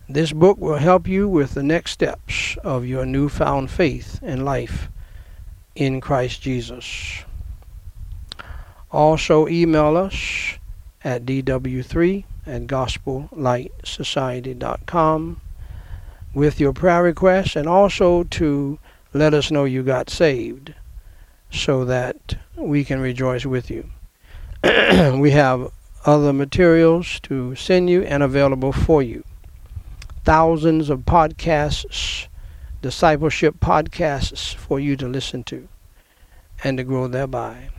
This 0.10 0.34
book 0.34 0.58
will 0.58 0.78
help 0.78 1.08
you 1.08 1.28
with 1.28 1.54
the 1.54 1.62
next 1.64 1.92
steps 1.92 2.58
of 2.64 2.86
your 2.86 3.06
newfound 3.06 3.70
faith 3.72 4.20
and 4.22 4.44
life 4.44 4.90
in 5.76 6.02
Christ 6.02 6.42
Jesus. 6.42 7.24
Also, 8.92 9.48
email 9.48 9.96
us 9.98 10.58
at 11.04 11.26
dw3 11.26 12.24
at 12.46 12.68
gospellightsociety.com 12.68 15.42
with 16.34 16.60
your 16.60 16.74
prayer 16.74 17.04
requests 17.04 17.56
and 17.56 17.68
also 17.68 18.24
to 18.26 18.78
let 19.14 19.34
us 19.34 19.50
know 19.52 19.64
you 19.66 19.84
got 19.84 20.10
saved 20.10 20.74
so 21.52 21.86
that 21.86 22.36
we 22.56 22.84
can 22.84 23.00
rejoice 23.00 23.46
with 23.46 23.70
you. 23.70 23.88
we 24.64 25.30
have 25.32 25.72
other 26.06 26.34
materials 26.34 27.20
to 27.22 27.56
send 27.56 27.90
you 27.90 28.04
and 28.04 28.22
available 28.22 28.72
for 28.72 29.02
you. 29.02 29.24
Thousands 30.26 30.90
of 30.90 31.02
podcasts, 31.02 32.28
discipleship 32.82 33.56
podcasts 33.60 34.54
for 34.54 34.80
you 34.80 34.96
to 34.98 35.08
listen 35.08 35.44
to 35.46 35.68
and 36.64 36.78
to 36.78 36.84
grow 36.84 37.08
thereby. 37.08 37.70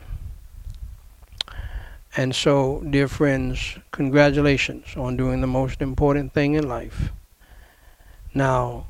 And 2.17 2.35
so, 2.35 2.83
dear 2.89 3.09
friends, 3.09 3.77
congratulations 3.91 4.97
on 4.97 5.17
doing 5.17 5.41
the 5.41 5.47
most 5.47 5.83
important 5.83 6.33
thing 6.33 6.55
in 6.55 6.69
life. 6.69 7.11
Now 8.33 8.87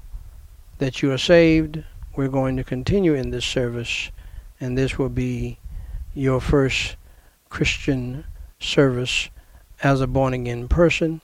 that 0.78 1.00
you 1.00 1.10
are 1.10 1.18
saved, 1.18 1.82
we're 2.16 2.28
going 2.28 2.56
to 2.56 2.64
continue 2.64 3.14
in 3.14 3.30
this 3.30 3.44
service, 3.44 4.10
and 4.60 4.76
this 4.76 4.98
will 4.98 5.08
be 5.08 5.58
your 6.12 6.40
first 6.40 6.96
Christian 7.48 8.24
service 8.64 9.28
as 9.82 10.00
a 10.00 10.06
born 10.06 10.34
again 10.34 10.68
person, 10.68 11.20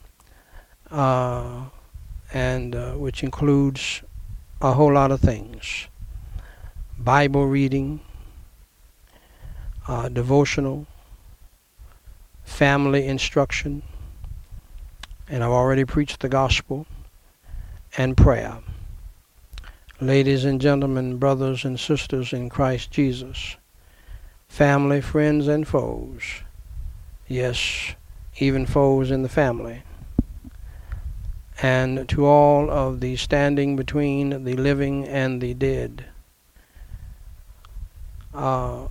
uh, 0.90 1.64
and 2.32 2.74
uh, 2.74 2.92
which 2.92 3.22
includes 3.22 4.02
a 4.60 4.72
whole 4.72 4.92
lot 4.92 5.10
of 5.10 5.20
things 5.20 5.88
Bible 6.98 7.46
reading, 7.46 8.00
uh, 9.88 10.08
devotional, 10.10 10.86
family 12.44 13.06
instruction, 13.06 13.82
and 15.28 15.42
I've 15.42 15.50
already 15.50 15.84
preached 15.84 16.20
the 16.20 16.28
gospel, 16.28 16.86
and 17.96 18.16
prayer. 18.16 18.58
Ladies 20.00 20.44
and 20.44 20.60
gentlemen, 20.60 21.18
brothers 21.18 21.64
and 21.64 21.78
sisters 21.78 22.32
in 22.32 22.48
Christ 22.48 22.90
Jesus, 22.90 23.56
family, 24.48 25.00
friends, 25.00 25.48
and 25.48 25.66
foes, 25.66 26.22
yes, 27.30 27.94
even 28.38 28.66
foes 28.66 29.10
in 29.10 29.22
the 29.22 29.28
family, 29.28 29.82
and 31.62 32.08
to 32.08 32.26
all 32.26 32.68
of 32.70 33.00
the 33.00 33.16
standing 33.16 33.76
between 33.76 34.44
the 34.44 34.56
living 34.56 35.06
and 35.06 35.40
the 35.40 35.54
dead. 35.54 36.06
Uh, 38.34 38.88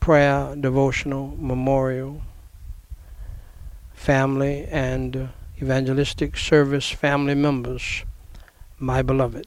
prayer, 0.00 0.56
devotional, 0.56 1.36
memorial, 1.38 2.22
family, 3.94 4.66
and 4.70 5.28
evangelistic 5.60 6.36
service 6.36 6.90
family 6.90 7.34
members, 7.34 8.04
my 8.78 9.02
beloved. 9.02 9.46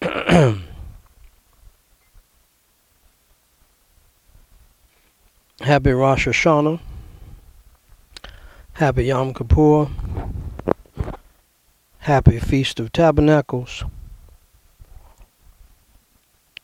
Happy 5.66 5.90
Rosh 5.90 6.28
Hashanah. 6.28 6.78
Happy 8.74 9.06
Yom 9.06 9.34
Kippur. 9.34 9.88
Happy 11.98 12.38
Feast 12.38 12.78
of 12.78 12.92
Tabernacles. 12.92 13.82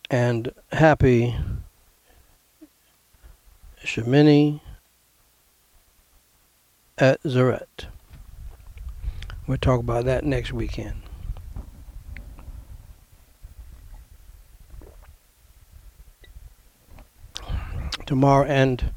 And 0.08 0.52
happy 0.70 1.34
Shemini 3.84 4.60
Atzeret. 6.96 7.86
We'll 9.48 9.58
talk 9.58 9.80
about 9.80 10.04
that 10.04 10.24
next 10.24 10.52
weekend. 10.52 11.01
Tomorrow 18.12 18.44
and 18.44 18.92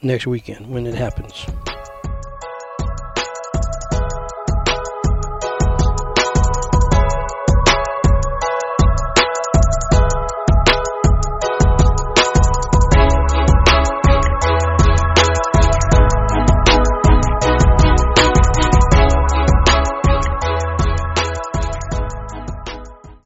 next 0.00 0.28
weekend 0.28 0.70
when 0.70 0.86
it 0.86 0.94
happens. 0.94 1.44